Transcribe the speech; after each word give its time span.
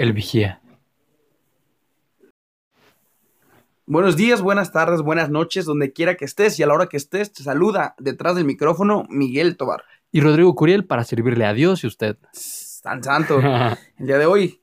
El 0.00 0.14
vigía. 0.14 0.62
Buenos 3.84 4.16
días, 4.16 4.40
buenas 4.40 4.72
tardes, 4.72 5.02
buenas 5.02 5.28
noches, 5.28 5.66
donde 5.66 5.92
quiera 5.92 6.14
que 6.14 6.24
estés 6.24 6.58
y 6.58 6.62
a 6.62 6.66
la 6.66 6.72
hora 6.72 6.86
que 6.86 6.96
estés, 6.96 7.34
te 7.34 7.42
saluda 7.42 7.94
detrás 7.98 8.34
del 8.34 8.46
micrófono 8.46 9.04
Miguel 9.10 9.58
Tobar. 9.58 9.84
Y 10.10 10.22
Rodrigo 10.22 10.54
Curiel 10.54 10.86
para 10.86 11.04
servirle 11.04 11.44
a 11.44 11.52
Dios 11.52 11.84
y 11.84 11.86
usted. 11.86 12.16
Tan 12.82 13.04
santo. 13.04 13.40
El 13.98 14.06
día 14.06 14.16
de 14.16 14.24
hoy, 14.24 14.62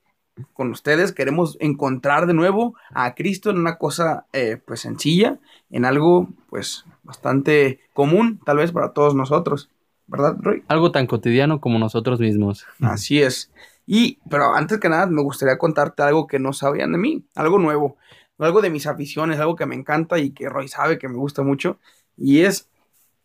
con 0.54 0.72
ustedes, 0.72 1.12
queremos 1.12 1.56
encontrar 1.60 2.26
de 2.26 2.34
nuevo 2.34 2.74
a 2.90 3.14
Cristo 3.14 3.50
en 3.50 3.58
una 3.58 3.78
cosa, 3.78 4.26
eh, 4.32 4.56
pues, 4.66 4.80
sencilla, 4.80 5.38
en 5.70 5.84
algo, 5.84 6.30
pues, 6.50 6.84
bastante 7.04 7.78
común, 7.94 8.40
tal 8.44 8.56
vez 8.56 8.72
para 8.72 8.92
todos 8.92 9.14
nosotros. 9.14 9.70
¿Verdad, 10.08 10.36
Roy? 10.40 10.64
Algo 10.66 10.90
tan 10.90 11.06
cotidiano 11.06 11.60
como 11.60 11.78
nosotros 11.78 12.18
mismos. 12.18 12.66
Así 12.80 13.22
es. 13.22 13.52
Y, 13.90 14.18
pero 14.28 14.54
antes 14.54 14.78
que 14.78 14.90
nada, 14.90 15.06
me 15.06 15.22
gustaría 15.22 15.56
contarte 15.56 16.02
algo 16.02 16.26
que 16.26 16.38
no 16.38 16.52
sabían 16.52 16.92
de 16.92 16.98
mí, 16.98 17.24
algo 17.34 17.58
nuevo, 17.58 17.96
algo 18.38 18.60
de 18.60 18.68
mis 18.68 18.86
aficiones, 18.86 19.40
algo 19.40 19.56
que 19.56 19.64
me 19.64 19.74
encanta 19.74 20.18
y 20.18 20.32
que 20.32 20.50
Roy 20.50 20.68
sabe 20.68 20.98
que 20.98 21.08
me 21.08 21.16
gusta 21.16 21.42
mucho, 21.42 21.78
y 22.14 22.40
es 22.40 22.68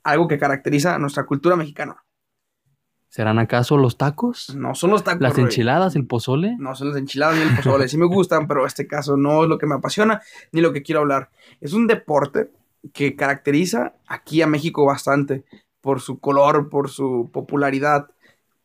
algo 0.03 0.29
que 0.29 0.39
caracteriza 0.39 0.95
a 0.95 0.99
nuestra 0.99 1.25
cultura 1.25 1.57
mexicana. 1.57 2.05
¿Serán 3.09 3.39
acaso 3.39 3.75
los 3.75 3.97
tacos? 3.97 4.55
No 4.55 4.73
son 4.73 4.91
los 4.91 5.03
tacos. 5.03 5.21
¿Las 5.21 5.33
Roy. 5.33 5.43
enchiladas, 5.43 5.97
el 5.97 6.07
pozole? 6.07 6.55
No 6.57 6.75
son 6.75 6.87
las 6.91 6.97
enchiladas 6.97 7.35
ni 7.35 7.41
el 7.41 7.55
pozole. 7.57 7.89
Sí 7.89 7.97
me 7.97 8.05
gustan, 8.05 8.47
pero 8.47 8.65
este 8.65 8.87
caso 8.87 9.17
no 9.17 9.43
es 9.43 9.49
lo 9.49 9.57
que 9.57 9.67
me 9.67 9.75
apasiona 9.75 10.21
ni 10.53 10.61
lo 10.61 10.71
que 10.71 10.81
quiero 10.81 11.01
hablar. 11.01 11.29
Es 11.59 11.73
un 11.73 11.87
deporte 11.87 12.51
que 12.93 13.17
caracteriza 13.17 13.95
aquí 14.07 14.41
a 14.41 14.47
México 14.47 14.85
bastante 14.85 15.43
por 15.81 15.99
su 15.99 16.19
color, 16.19 16.69
por 16.69 16.89
su 16.89 17.29
popularidad, 17.33 18.09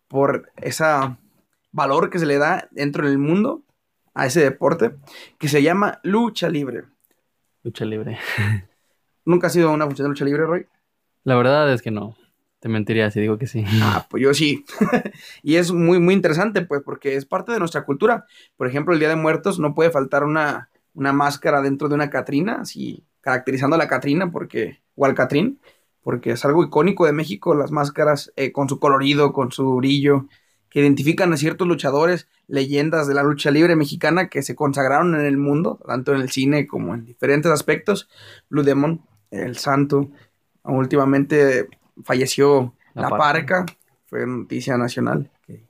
por 0.06 0.52
ese 0.56 0.84
valor 1.72 2.11
que 2.11 2.19
se 2.19 2.27
le 2.27 2.38
da 2.38 2.69
dentro 2.70 3.06
del 3.06 3.19
mundo 3.19 3.62
a 4.14 4.27
ese 4.27 4.41
deporte 4.41 4.97
que 5.38 5.48
se 5.48 5.62
llama 5.62 6.00
lucha 6.02 6.48
libre. 6.48 6.84
Lucha 7.62 7.84
libre. 7.84 8.19
¿Nunca 9.24 9.48
has 9.48 9.52
sido 9.52 9.70
una 9.72 9.86
función 9.86 10.06
de 10.06 10.08
lucha 10.11 10.24
libre, 10.24 10.44
Roy? 10.44 10.66
La 11.24 11.36
verdad 11.36 11.72
es 11.72 11.83
que 11.83 11.91
no. 11.91 12.16
Te 12.61 12.69
mentiría 12.69 13.11
si 13.11 13.20
digo 13.20 13.39
que 13.39 13.46
sí. 13.46 13.64
Ah, 13.83 14.06
pues 14.11 14.22
yo 14.22 14.34
sí. 14.34 14.64
y 15.42 15.56
es 15.56 15.70
muy, 15.70 16.00
muy 16.00 16.14
interesante, 16.14 16.62
pues, 16.62 16.83
porque 16.84 17.14
es 17.16 17.24
parte 17.24 17.52
de 17.52 17.58
nuestra 17.58 17.84
cultura. 17.84 18.27
Por 18.56 18.66
ejemplo, 18.66 18.92
el 18.92 19.00
Día 19.00 19.08
de 19.08 19.16
Muertos 19.16 19.58
no 19.58 19.74
puede 19.74 19.91
faltar 19.91 20.24
una, 20.24 20.70
una 20.94 21.12
máscara 21.12 21.61
dentro 21.62 21.89
de 21.89 21.94
una 21.94 22.11
Catrina, 22.11 22.58
así 22.62 23.05
caracterizando 23.20 23.77
a 23.77 23.78
la 23.78 23.89
Catrina, 23.89 24.30
porque, 24.30 24.80
o 24.96 25.05
al 25.05 25.14
Catrín, 25.14 25.61
porque 26.02 26.30
es 26.33 26.44
algo 26.44 26.64
icónico 26.64 27.06
de 27.06 27.12
México, 27.12 27.55
las 27.55 27.70
máscaras 27.70 28.33
eh, 28.36 28.50
con 28.50 28.69
su 28.69 28.80
colorido, 28.80 29.33
con 29.33 29.52
su 29.52 29.77
brillo, 29.77 30.27
que 30.70 30.80
identifican 30.80 31.33
a 31.33 31.36
ciertos 31.36 31.66
luchadores, 31.66 32.28
leyendas 32.47 33.08
de 33.08 33.14
la 33.14 33.22
lucha 33.22 33.50
libre 33.50 33.77
mexicana 33.77 34.28
que 34.28 34.42
se 34.42 34.55
consagraron 34.55 35.14
en 35.14 35.24
el 35.24 35.36
mundo, 35.36 35.80
tanto 35.86 36.14
en 36.14 36.20
el 36.20 36.30
cine 36.30 36.66
como 36.66 36.94
en 36.94 37.05
diferentes 37.05 37.50
aspectos. 37.50 38.08
Blue 38.48 38.62
Demon, 38.62 39.02
El 39.30 39.56
Santo, 39.56 40.11
últimamente 40.64 41.69
falleció 42.05 42.74
La 42.94 43.02
La, 43.02 43.11
Parca. 43.11 43.64
Parca. 43.64 43.66
fue 44.06 44.27
noticia 44.27 44.77
nacional. 44.77 45.30
El 45.46 45.66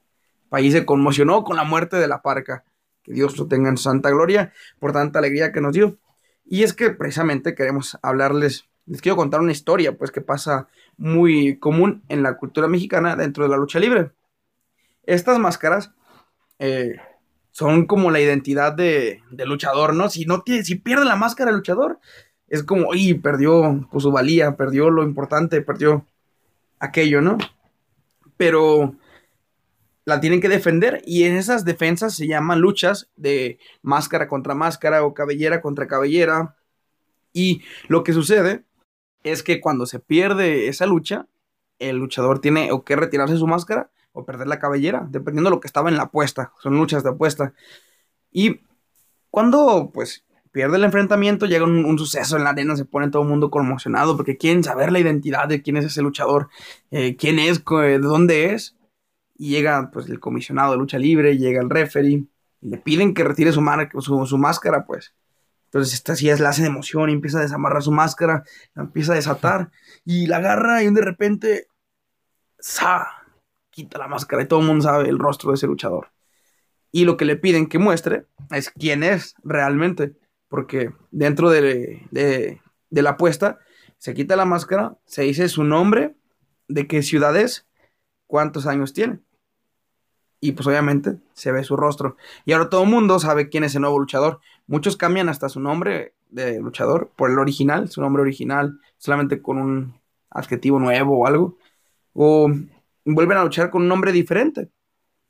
país 0.48 0.72
se 0.72 0.84
conmocionó 0.84 1.44
con 1.44 1.56
la 1.56 1.64
muerte 1.64 1.96
de 1.96 2.08
La 2.08 2.22
Parca. 2.22 2.64
Que 3.02 3.12
Dios 3.12 3.38
lo 3.38 3.46
tenga 3.46 3.68
en 3.68 3.76
su 3.76 3.84
santa 3.84 4.10
gloria 4.10 4.52
por 4.78 4.92
tanta 4.92 5.18
alegría 5.18 5.52
que 5.52 5.60
nos 5.60 5.72
dio. 5.72 5.98
Y 6.44 6.62
es 6.62 6.72
que 6.72 6.90
precisamente 6.90 7.54
queremos 7.54 7.98
hablarles, 8.02 8.64
les 8.86 9.02
quiero 9.02 9.16
contar 9.16 9.40
una 9.40 9.52
historia, 9.52 9.96
pues 9.96 10.10
que 10.10 10.22
pasa 10.22 10.68
muy 10.96 11.58
común 11.58 12.02
en 12.08 12.22
la 12.22 12.36
cultura 12.38 12.68
mexicana 12.68 13.16
dentro 13.16 13.44
de 13.44 13.50
la 13.50 13.58
lucha 13.58 13.78
libre. 13.78 14.12
Estas 15.08 15.38
máscaras 15.38 15.90
eh, 16.58 16.96
son 17.50 17.86
como 17.86 18.10
la 18.10 18.20
identidad 18.20 18.74
de, 18.74 19.22
luchador, 19.30 19.94
¿no? 19.94 20.10
Si 20.10 20.26
no 20.26 20.42
tiene, 20.42 20.64
si 20.64 20.74
pierde 20.74 21.06
la 21.06 21.16
máscara 21.16 21.50
el 21.50 21.56
luchador, 21.56 21.98
es 22.46 22.62
como, 22.62 22.94
y 22.94 23.14
perdió 23.14 23.88
pues, 23.90 24.02
su 24.02 24.12
valía, 24.12 24.54
perdió 24.54 24.90
lo 24.90 25.02
importante, 25.02 25.62
perdió 25.62 26.06
aquello, 26.78 27.22
¿no? 27.22 27.38
Pero 28.36 28.96
la 30.04 30.20
tienen 30.20 30.42
que 30.42 30.50
defender 30.50 31.00
y 31.06 31.24
en 31.24 31.36
esas 31.36 31.64
defensas 31.64 32.14
se 32.14 32.26
llaman 32.26 32.60
luchas 32.60 33.08
de 33.16 33.58
máscara 33.80 34.28
contra 34.28 34.54
máscara 34.54 35.04
o 35.04 35.14
cabellera 35.14 35.62
contra 35.62 35.88
cabellera. 35.88 36.54
Y 37.32 37.62
lo 37.88 38.04
que 38.04 38.12
sucede 38.12 38.64
es 39.22 39.42
que 39.42 39.62
cuando 39.62 39.86
se 39.86 40.00
pierde 40.00 40.68
esa 40.68 40.84
lucha, 40.84 41.28
el 41.78 41.96
luchador 41.96 42.42
tiene 42.42 42.72
o 42.72 42.84
que 42.84 42.94
retirarse 42.94 43.38
su 43.38 43.46
máscara 43.46 43.90
o 44.12 44.24
perder 44.24 44.46
la 44.48 44.58
cabellera, 44.58 45.06
dependiendo 45.10 45.50
de 45.50 45.56
lo 45.56 45.60
que 45.60 45.68
estaba 45.68 45.88
en 45.88 45.96
la 45.96 46.04
apuesta. 46.04 46.52
Son 46.60 46.76
luchas 46.76 47.02
de 47.04 47.10
apuesta. 47.10 47.52
Y 48.30 48.60
cuando 49.30 49.90
pues 49.92 50.24
pierde 50.52 50.76
el 50.76 50.84
enfrentamiento, 50.84 51.46
llega 51.46 51.64
un, 51.64 51.84
un 51.84 51.98
suceso 51.98 52.36
en 52.36 52.44
la 52.44 52.50
arena, 52.50 52.76
se 52.76 52.84
pone 52.84 53.10
todo 53.10 53.22
el 53.22 53.28
mundo 53.28 53.50
conmocionado 53.50 54.16
porque 54.16 54.36
quieren 54.36 54.64
saber 54.64 54.90
la 54.92 54.98
identidad 55.00 55.48
de 55.48 55.62
quién 55.62 55.76
es 55.76 55.84
ese 55.84 56.02
luchador, 56.02 56.48
eh, 56.90 57.16
quién 57.16 57.38
es, 57.38 57.60
co- 57.60 57.80
de 57.80 57.98
dónde 57.98 58.54
es. 58.54 58.76
Y 59.36 59.50
llega 59.50 59.90
pues 59.92 60.08
el 60.08 60.18
comisionado 60.20 60.72
de 60.72 60.78
lucha 60.78 60.98
libre, 60.98 61.38
llega 61.38 61.60
el 61.62 61.70
referee, 61.70 62.24
le 62.60 62.78
piden 62.78 63.14
que 63.14 63.22
retire 63.22 63.52
su 63.52 63.60
máscara, 63.60 64.84
pues. 64.84 65.14
Entonces 65.66 65.94
esta 65.94 66.16
sí 66.16 66.28
es 66.30 66.40
la 66.40 66.48
hace 66.48 66.62
de 66.62 66.68
emoción 66.68 67.10
y 67.10 67.12
empieza 67.12 67.38
a 67.38 67.42
desamarrar 67.42 67.82
su 67.82 67.92
máscara, 67.92 68.42
la 68.74 68.82
empieza 68.84 69.12
a 69.12 69.16
desatar 69.16 69.70
y 70.04 70.26
la 70.26 70.38
agarra 70.38 70.82
y 70.82 70.90
de 70.90 71.02
repente 71.02 71.68
¡sa! 72.58 73.06
Quita 73.78 73.98
la 73.98 74.08
máscara 74.08 74.42
y 74.42 74.46
todo 74.46 74.60
el 74.60 74.66
mundo 74.66 74.82
sabe 74.82 75.08
el 75.08 75.18
rostro 75.18 75.50
de 75.50 75.54
ese 75.54 75.68
luchador. 75.68 76.08
Y 76.90 77.04
lo 77.04 77.16
que 77.16 77.24
le 77.24 77.36
piden 77.36 77.68
que 77.68 77.78
muestre 77.78 78.26
es 78.50 78.70
quién 78.70 79.04
es 79.04 79.34
realmente, 79.44 80.16
porque 80.48 80.92
dentro 81.12 81.50
de, 81.50 82.02
de- 82.10 82.60
la 82.90 83.10
apuesta 83.10 83.58
se 83.98 84.14
quita 84.14 84.34
la 84.34 84.46
máscara, 84.46 84.96
se 85.04 85.22
dice 85.22 85.48
su 85.48 85.62
nombre, 85.62 86.16
de 86.66 86.86
qué 86.86 87.02
ciudad 87.02 87.36
es, 87.36 87.66
cuántos 88.26 88.66
años 88.66 88.92
tiene. 88.92 89.20
Y 90.40 90.52
pues 90.52 90.66
obviamente 90.66 91.18
se 91.34 91.52
ve 91.52 91.62
su 91.62 91.76
rostro. 91.76 92.16
Y 92.44 92.52
ahora 92.52 92.68
todo 92.68 92.82
el 92.82 92.90
mundo 92.90 93.18
sabe 93.18 93.48
quién 93.48 93.64
es 93.64 93.74
el 93.74 93.82
nuevo 93.82 93.98
luchador. 93.98 94.40
Muchos 94.66 94.96
cambian 94.96 95.28
hasta 95.28 95.48
su 95.48 95.60
nombre 95.60 96.14
de 96.30 96.60
luchador 96.60 97.10
por 97.16 97.30
el 97.30 97.38
original, 97.38 97.90
su 97.90 98.00
nombre 98.00 98.22
original, 98.22 98.80
solamente 98.98 99.40
con 99.40 99.58
un 99.58 100.00
adjetivo 100.30 100.78
nuevo 100.78 101.18
o 101.18 101.26
algo. 101.26 101.58
O 102.12 102.50
vuelven 103.14 103.38
a 103.38 103.44
luchar 103.44 103.70
con 103.70 103.82
un 103.82 103.88
nombre 103.88 104.12
diferente. 104.12 104.68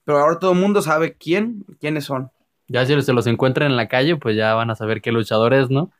Pero 0.05 0.19
ahora 0.19 0.39
todo 0.39 0.53
el 0.53 0.59
mundo 0.59 0.83
sabe 0.83 1.16
quién, 1.16 1.65
quiénes 1.81 2.05
son. 2.05 2.31
Ya 2.69 2.84
si 2.87 3.00
se 3.03 3.12
los 3.12 3.27
encuentran 3.27 3.71
en 3.71 3.77
la 3.77 3.89
calle, 3.89 4.16
pues 4.16 4.37
ya 4.37 4.55
van 4.55 4.71
a 4.71 4.75
saber 4.75 5.00
qué 5.00 5.12
luchador 5.12 5.55
es, 5.55 5.71
¿no? 5.71 5.91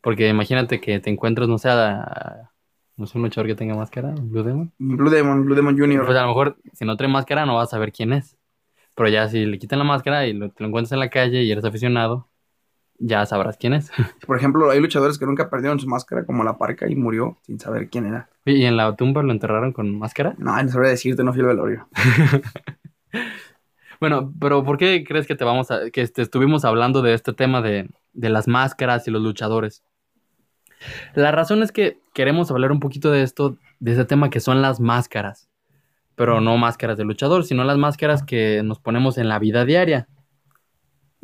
Porque 0.00 0.28
imagínate 0.28 0.80
que 0.80 1.00
te 1.00 1.10
encuentres, 1.10 1.48
no 1.48 1.58
sé, 1.58 1.68
a- 1.70 2.02
a- 2.02 2.52
no 2.96 3.06
sé, 3.06 3.18
un 3.18 3.24
luchador 3.24 3.48
que 3.48 3.54
tenga 3.54 3.74
máscara, 3.74 4.14
Blue 4.16 4.42
Demon. 4.42 4.72
Blue 4.78 5.10
Demon, 5.10 5.44
Blue 5.44 5.54
Demon 5.54 5.78
Jr. 5.78 6.04
Pues 6.04 6.16
a 6.16 6.22
lo 6.22 6.28
mejor, 6.28 6.56
si 6.72 6.84
no 6.84 6.96
trae 6.96 7.08
máscara, 7.10 7.46
no 7.46 7.56
vas 7.56 7.68
a 7.68 7.70
saber 7.72 7.92
quién 7.92 8.12
es. 8.12 8.36
Pero 8.94 9.08
ya 9.08 9.28
si 9.28 9.44
le 9.46 9.58
quitan 9.58 9.78
la 9.80 9.84
máscara 9.84 10.26
y 10.26 10.32
lo, 10.34 10.50
te 10.50 10.62
lo 10.62 10.68
encuentras 10.68 10.92
en 10.92 11.00
la 11.00 11.10
calle 11.10 11.42
y 11.42 11.50
eres 11.50 11.64
aficionado, 11.64 12.28
ya 12.98 13.24
sabrás 13.26 13.56
quién 13.56 13.74
es. 13.74 13.90
Por 14.26 14.36
ejemplo, 14.36 14.70
hay 14.70 14.80
luchadores 14.80 15.18
que 15.18 15.26
nunca 15.26 15.50
perdieron 15.50 15.80
su 15.80 15.88
máscara, 15.88 16.24
como 16.24 16.44
la 16.44 16.58
parca, 16.58 16.88
y 16.88 16.96
murió 16.96 17.38
sin 17.42 17.58
saber 17.58 17.88
quién 17.88 18.06
era. 18.06 18.28
¿Y 18.44 18.64
en 18.64 18.76
la 18.76 18.94
tumba 18.96 19.22
lo 19.22 19.32
enterraron 19.32 19.72
con 19.72 19.98
máscara? 19.98 20.34
No, 20.38 20.60
no 20.62 20.68
sabría 20.68 20.90
decirte, 20.90 21.24
no 21.24 21.32
fui 21.32 21.42
al 21.42 21.48
velorio. 21.48 21.88
Bueno, 24.00 24.34
pero 24.38 24.64
¿por 24.64 24.76
qué 24.76 25.02
crees 25.02 25.26
que 25.26 25.34
te 25.34 25.44
vamos 25.44 25.70
a, 25.70 25.90
que 25.90 26.06
te 26.06 26.20
estuvimos 26.20 26.66
hablando 26.66 27.00
de 27.00 27.14
este 27.14 27.32
tema 27.32 27.62
de, 27.62 27.88
de 28.12 28.28
las 28.28 28.48
máscaras 28.48 29.08
y 29.08 29.10
los 29.10 29.22
luchadores? 29.22 29.82
La 31.14 31.32
razón 31.32 31.62
es 31.62 31.72
que 31.72 31.98
queremos 32.12 32.50
hablar 32.50 32.72
un 32.72 32.80
poquito 32.80 33.10
de 33.10 33.22
esto, 33.22 33.56
de 33.80 33.92
ese 33.92 34.04
tema 34.04 34.30
que 34.30 34.40
son 34.40 34.60
las 34.62 34.80
máscaras. 34.80 35.48
Pero 36.16 36.40
no 36.40 36.56
máscaras 36.58 36.98
de 36.98 37.04
luchador, 37.04 37.44
sino 37.44 37.64
las 37.64 37.78
máscaras 37.78 38.22
que 38.22 38.62
nos 38.62 38.78
ponemos 38.78 39.16
en 39.18 39.28
la 39.28 39.38
vida 39.38 39.64
diaria. 39.64 40.06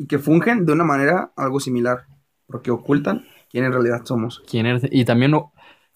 Y 0.00 0.06
que 0.06 0.18
fungen 0.18 0.64
de 0.64 0.72
una 0.72 0.84
manera 0.84 1.30
algo 1.36 1.60
similar, 1.60 2.06
porque 2.46 2.70
ocultan 2.70 3.26
quién 3.50 3.64
en 3.64 3.72
realidad 3.72 4.00
somos. 4.04 4.42
quién 4.48 4.64
eres 4.64 4.82
y 4.90 5.04
también 5.04 5.34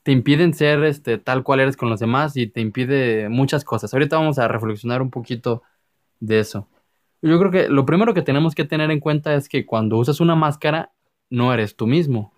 te 0.03 0.13
impiden 0.13 0.53
ser 0.53 0.85
este 0.85 1.17
tal 1.17 1.43
cual 1.43 1.61
eres 1.61 1.77
con 1.79 1.89
los 1.89 2.01
demás 2.01 2.37
y 2.37 2.47
te 2.47 2.61
impide 2.61 3.31
muchas 3.31 3.65
cosas. 3.65 3.95
Ahorita 3.95 4.19
vamos 4.19 4.39
a 4.39 4.47
reflexionar 4.47 5.01
un 5.01 5.11
poquito 5.11 5.63
de 6.21 6.41
eso. 6.41 6.69
Yo 7.23 7.39
creo 7.39 7.51
que 7.51 7.69
lo 7.71 7.87
primero 7.87 8.13
que 8.13 8.21
tenemos 8.21 8.55
que 8.55 8.67
tener 8.67 8.91
en 8.91 9.01
cuenta 9.01 9.35
es 9.35 9.49
que 9.49 9.65
cuando 9.65 9.97
usas 9.97 10.21
una 10.21 10.35
máscara 10.35 10.93
no 11.31 11.55
eres 11.55 11.75
tú 11.75 11.87
mismo. 11.87 12.35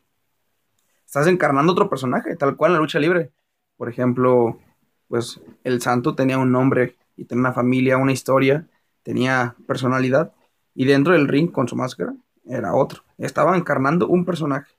Estás 1.05 1.27
encarnando 1.27 1.73
otro 1.73 1.91
personaje, 1.91 2.37
tal 2.37 2.57
cual 2.57 2.71
en 2.71 2.75
la 2.75 2.81
lucha 2.81 3.01
libre. 3.01 3.33
Por 3.77 3.89
ejemplo, 3.89 4.61
pues 5.09 5.41
el 5.65 5.83
santo 5.83 6.15
tenía 6.15 6.39
un 6.39 6.53
nombre 6.53 6.97
y 7.17 7.25
tenía 7.25 7.41
una 7.41 7.53
familia, 7.53 7.97
una 7.97 8.13
historia, 8.13 8.69
tenía 9.03 9.57
personalidad. 9.67 10.33
Y 10.77 10.85
dentro 10.85 11.15
del 11.15 11.27
ring 11.27 11.51
con 11.51 11.67
su 11.67 11.75
máscara 11.75 12.15
era 12.45 12.75
otro. 12.75 13.03
Estaba 13.19 13.57
encarnando 13.57 14.07
un 14.07 14.25
personaje. 14.25 14.73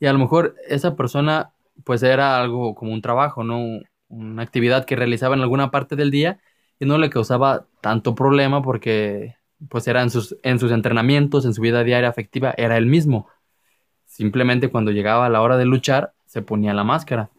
Y 0.00 0.06
a 0.06 0.12
lo 0.12 0.18
mejor 0.18 0.56
esa 0.66 0.96
persona 0.96 1.52
pues 1.84 2.02
era 2.02 2.40
algo 2.40 2.74
como 2.74 2.92
un 2.92 3.02
trabajo, 3.02 3.44
¿no? 3.44 3.80
Una 4.08 4.42
actividad 4.42 4.86
que 4.86 4.96
realizaba 4.96 5.34
en 5.34 5.42
alguna 5.42 5.70
parte 5.70 5.94
del 5.94 6.10
día 6.10 6.40
y 6.78 6.86
no 6.86 6.98
le 6.98 7.10
causaba 7.10 7.66
tanto 7.82 8.14
problema 8.14 8.62
porque 8.62 9.36
pues 9.68 9.86
era 9.86 10.02
en 10.02 10.10
sus, 10.10 10.36
en 10.42 10.58
sus 10.58 10.72
entrenamientos, 10.72 11.44
en 11.44 11.52
su 11.52 11.60
vida 11.60 11.84
diaria 11.84 12.08
afectiva, 12.08 12.54
era 12.56 12.78
el 12.78 12.86
mismo. 12.86 13.28
Simplemente 14.06 14.70
cuando 14.70 14.90
llegaba 14.90 15.28
la 15.28 15.42
hora 15.42 15.58
de 15.58 15.66
luchar, 15.66 16.14
se 16.24 16.40
ponía 16.40 16.72
la 16.72 16.82
máscara. 16.82 17.30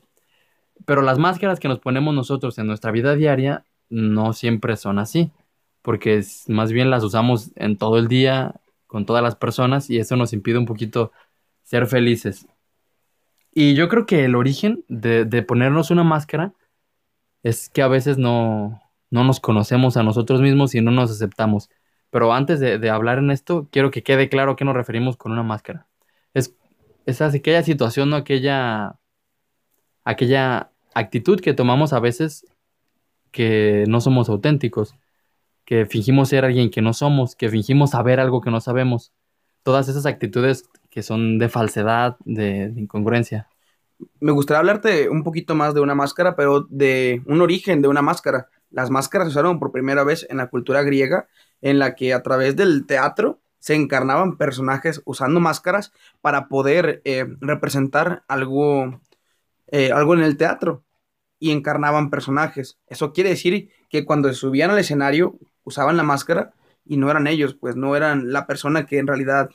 Pero 0.85 1.01
las 1.01 1.17
máscaras 1.17 1.59
que 1.59 1.67
nos 1.67 1.79
ponemos 1.79 2.13
nosotros 2.13 2.57
en 2.59 2.67
nuestra 2.67 2.91
vida 2.91 3.15
diaria 3.15 3.65
no 3.89 4.33
siempre 4.33 4.77
son 4.77 4.99
así, 4.99 5.31
porque 5.81 6.23
más 6.47 6.71
bien 6.71 6.89
las 6.89 7.03
usamos 7.03 7.51
en 7.55 7.77
todo 7.77 7.97
el 7.97 8.07
día, 8.07 8.55
con 8.87 9.05
todas 9.05 9.23
las 9.23 9.35
personas, 9.35 9.89
y 9.89 9.99
eso 9.99 10.15
nos 10.15 10.33
impide 10.33 10.57
un 10.57 10.65
poquito 10.65 11.11
ser 11.63 11.87
felices. 11.87 12.47
Y 13.53 13.75
yo 13.75 13.89
creo 13.89 14.05
que 14.05 14.25
el 14.25 14.35
origen 14.35 14.85
de, 14.87 15.25
de 15.25 15.43
ponernos 15.43 15.91
una 15.91 16.03
máscara 16.03 16.53
es 17.43 17.69
que 17.69 17.81
a 17.81 17.87
veces 17.87 18.17
no, 18.17 18.81
no 19.11 19.23
nos 19.23 19.39
conocemos 19.39 19.97
a 19.97 20.03
nosotros 20.03 20.41
mismos 20.41 20.73
y 20.73 20.81
no 20.81 20.91
nos 20.91 21.11
aceptamos. 21.11 21.69
Pero 22.09 22.33
antes 22.33 22.59
de, 22.59 22.89
hablar 22.89 23.19
en 23.19 23.31
esto, 23.31 23.67
quiero 23.71 23.91
que 23.91 24.03
quede 24.03 24.29
claro 24.29 24.51
a 24.53 24.55
qué 24.55 24.65
nos 24.65 24.75
referimos 24.75 25.17
con 25.17 25.31
una 25.31 25.43
máscara. 25.43 25.87
Es, 26.33 26.55
es 27.05 27.21
aquella 27.21 27.63
situación 27.63 28.11
o 28.13 28.17
aquella, 28.17 28.99
aquella 30.03 30.71
actitud 30.93 31.39
que 31.39 31.53
tomamos 31.53 31.93
a 31.93 31.99
veces 31.99 32.45
que 33.31 33.85
no 33.87 34.01
somos 34.01 34.29
auténticos, 34.29 34.95
que 35.71 35.85
fingimos 35.85 36.27
ser 36.27 36.43
alguien 36.43 36.69
que 36.69 36.81
no 36.81 36.91
somos, 36.91 37.33
que 37.33 37.47
fingimos 37.47 37.91
saber 37.91 38.19
algo 38.19 38.41
que 38.41 38.51
no 38.51 38.59
sabemos. 38.59 39.13
Todas 39.63 39.87
esas 39.87 40.05
actitudes 40.05 40.65
que 40.89 41.01
son 41.01 41.39
de 41.39 41.47
falsedad, 41.47 42.17
de 42.25 42.73
incongruencia 42.75 43.47
me 44.19 44.33
gustaría 44.33 44.59
hablarte 44.59 45.07
un 45.07 45.23
poquito 45.23 45.55
más 45.55 45.73
de 45.73 45.79
una 45.79 45.95
máscara, 45.95 46.35
pero 46.35 46.67
de 46.69 47.21
un 47.25 47.39
origen 47.39 47.81
de 47.81 47.87
una 47.87 48.01
máscara. 48.01 48.49
Las 48.69 48.89
máscaras 48.89 49.27
se 49.27 49.31
usaron 49.31 49.59
por 49.59 49.71
primera 49.71 50.03
vez 50.03 50.27
en 50.29 50.37
la 50.37 50.47
cultura 50.47 50.81
griega, 50.83 51.29
en 51.61 51.79
la 51.79 51.95
que 51.95 52.13
a 52.13 52.21
través 52.21 52.57
del 52.57 52.85
teatro 52.85 53.39
se 53.59 53.75
encarnaban 53.75 54.35
personajes 54.35 55.01
usando 55.05 55.39
máscaras 55.39 55.93
para 56.19 56.49
poder 56.49 57.01
eh, 57.05 57.27
representar 57.39 58.23
algo, 58.27 58.99
eh, 59.67 59.93
algo 59.93 60.15
en 60.15 60.23
el 60.23 60.35
teatro 60.35 60.83
y 61.39 61.51
encarnaban 61.51 62.09
personajes. 62.09 62.77
Eso 62.87 63.13
quiere 63.13 63.29
decir 63.29 63.69
que 63.89 64.03
cuando 64.03 64.33
subían 64.33 64.71
al 64.71 64.79
escenario 64.79 65.39
usaban 65.63 65.97
la 65.97 66.03
máscara 66.03 66.53
y 66.85 66.97
no 66.97 67.09
eran 67.09 67.27
ellos, 67.27 67.55
pues 67.55 67.75
no 67.75 67.95
eran 67.95 68.31
la 68.31 68.47
persona 68.47 68.85
que 68.85 68.97
en 68.97 69.07
realidad 69.07 69.49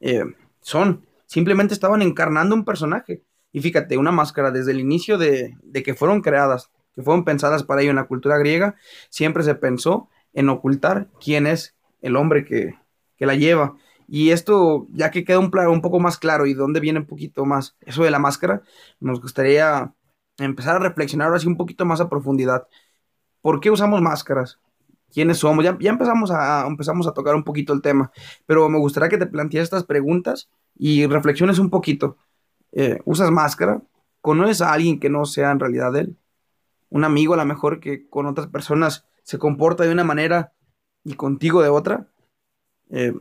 eh, 0.00 0.24
son. 0.60 1.06
Simplemente 1.26 1.74
estaban 1.74 2.02
encarnando 2.02 2.54
un 2.54 2.64
personaje. 2.64 3.22
Y 3.52 3.60
fíjate, 3.60 3.96
una 3.96 4.12
máscara 4.12 4.50
desde 4.50 4.72
el 4.72 4.80
inicio 4.80 5.18
de, 5.18 5.56
que 5.84 5.94
fueron 5.94 6.20
creadas, 6.20 6.70
que 6.94 7.02
fueron 7.02 7.24
pensadas 7.24 7.62
para 7.62 7.80
ello 7.80 7.90
en 7.90 7.96
la 7.96 8.06
cultura 8.06 8.38
griega, 8.38 8.76
siempre 9.08 9.42
se 9.42 9.54
pensó 9.54 10.08
en 10.34 10.48
ocultar 10.48 11.08
quién 11.20 11.46
es 11.46 11.74
el 12.02 12.16
hombre 12.16 12.44
que, 12.44 12.74
la 13.18 13.34
lleva. 13.34 13.76
Y 14.06 14.30
esto, 14.30 14.86
ya 14.90 15.10
que 15.10 15.24
queda 15.24 15.38
un, 15.38 15.50
un 15.52 15.82
poco 15.82 16.00
más 16.00 16.18
claro 16.18 16.46
y 16.46 16.54
dónde 16.54 16.80
viene 16.80 17.00
un 17.00 17.06
poquito 17.06 17.44
más 17.44 17.76
eso 17.80 18.04
de 18.04 18.10
la 18.10 18.18
máscara, 18.18 18.62
nos 19.00 19.20
gustaría 19.20 19.92
empezar 20.38 20.76
a 20.76 20.78
reflexionar 20.78 21.34
así 21.34 21.46
un 21.46 21.56
poquito 21.56 21.84
más 21.84 22.00
a 22.00 22.08
profundidad. 22.08 22.68
¿Por 23.40 23.60
qué 23.60 23.70
usamos 23.70 24.00
máscaras? 24.00 24.60
¿Quiénes 25.12 25.38
somos? 25.38 25.64
Ya, 25.64 25.76
empezamos, 25.80 26.30
a, 26.30 26.66
empezamos 26.66 27.06
a 27.06 27.12
tocar 27.12 27.34
un 27.34 27.44
poquito 27.44 27.72
el 27.72 27.82
tema, 27.82 28.10
pero 28.46 28.68
me 28.68 28.78
gustaría 28.78 29.08
que 29.08 29.18
te 29.18 29.26
plantees 29.26 29.64
estas 29.64 29.84
preguntas 29.84 30.48
y 30.76 31.06
reflexiones 31.06 31.58
un 31.58 31.70
poquito. 31.70 32.16
Eh, 32.72 33.00
usas 33.04 33.30
máscara, 33.30 33.82
conoces 34.20 34.60
a 34.60 34.72
alguien 34.72 35.00
que 35.00 35.08
no 35.08 35.24
sea 35.24 35.50
en 35.50 35.60
realidad 35.60 35.96
él. 35.96 36.16
Un 36.90 37.04
amigo 37.04 37.34
a 37.34 37.38
lo 37.38 37.44
mejor 37.44 37.80
que 37.80 38.08
con 38.08 38.26
otras 38.26 38.48
personas 38.48 39.06
se 39.22 39.38
comporta 39.38 39.84
de 39.84 39.92
una 39.92 40.04
manera 40.04 40.52
y 41.04 41.14
contigo 41.14 41.62
de 41.62 41.68
otra. 41.68 42.08
Eh, 42.90 43.14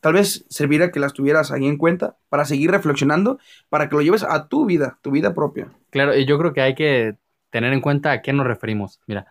tal 0.00 0.14
vez 0.14 0.44
serviría 0.48 0.90
que 0.90 1.00
las 1.00 1.12
tuvieras 1.12 1.50
ahí 1.50 1.66
en 1.66 1.78
cuenta 1.78 2.16
para 2.28 2.44
seguir 2.44 2.70
reflexionando, 2.70 3.38
para 3.68 3.88
que 3.88 3.96
lo 3.96 4.02
lleves 4.02 4.24
a 4.24 4.48
tu 4.48 4.66
vida, 4.66 4.98
tu 5.02 5.10
vida 5.10 5.34
propia. 5.34 5.70
Claro, 5.90 6.16
y 6.16 6.26
yo 6.26 6.38
creo 6.38 6.52
que 6.52 6.62
hay 6.62 6.74
que 6.74 7.16
tener 7.50 7.72
en 7.72 7.80
cuenta 7.80 8.12
a 8.12 8.22
qué 8.22 8.32
nos 8.32 8.46
referimos. 8.46 9.00
Mira, 9.06 9.26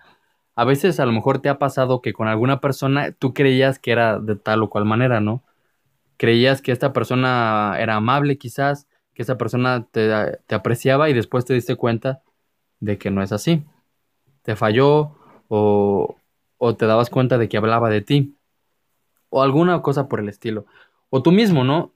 a 0.55 0.65
veces 0.65 0.99
a 0.99 1.05
lo 1.05 1.11
mejor 1.11 1.39
te 1.39 1.49
ha 1.49 1.59
pasado 1.59 2.01
que 2.01 2.13
con 2.13 2.27
alguna 2.27 2.59
persona 2.61 3.11
tú 3.13 3.33
creías 3.33 3.79
que 3.79 3.91
era 3.91 4.19
de 4.19 4.35
tal 4.35 4.63
o 4.63 4.69
cual 4.69 4.85
manera, 4.85 5.21
¿no? 5.21 5.43
Creías 6.17 6.61
que 6.61 6.71
esta 6.71 6.93
persona 6.93 7.75
era 7.79 7.95
amable 7.95 8.37
quizás, 8.37 8.87
que 9.13 9.23
esa 9.23 9.37
persona 9.37 9.87
te, 9.91 10.11
apreciaba 10.53 11.09
y 11.09 11.13
después 11.13 11.45
te 11.45 11.53
diste 11.53 11.75
cuenta 11.75 12.21
de 12.79 12.97
que 12.97 13.11
no 13.11 13.23
es 13.23 13.31
así. 13.31 13.63
Te 14.43 14.55
falló 14.55 15.15
o, 15.49 16.17
o 16.57 16.75
te 16.75 16.85
dabas 16.85 17.09
cuenta 17.09 17.37
de 17.37 17.49
que 17.49 17.57
hablaba 17.57 17.89
de 17.89 18.01
ti 18.01 18.37
o 19.29 19.41
alguna 19.41 19.81
cosa 19.81 20.07
por 20.07 20.19
el 20.19 20.29
estilo. 20.29 20.65
O 21.09 21.23
tú 21.23 21.31
mismo, 21.31 21.63
¿no? 21.63 21.93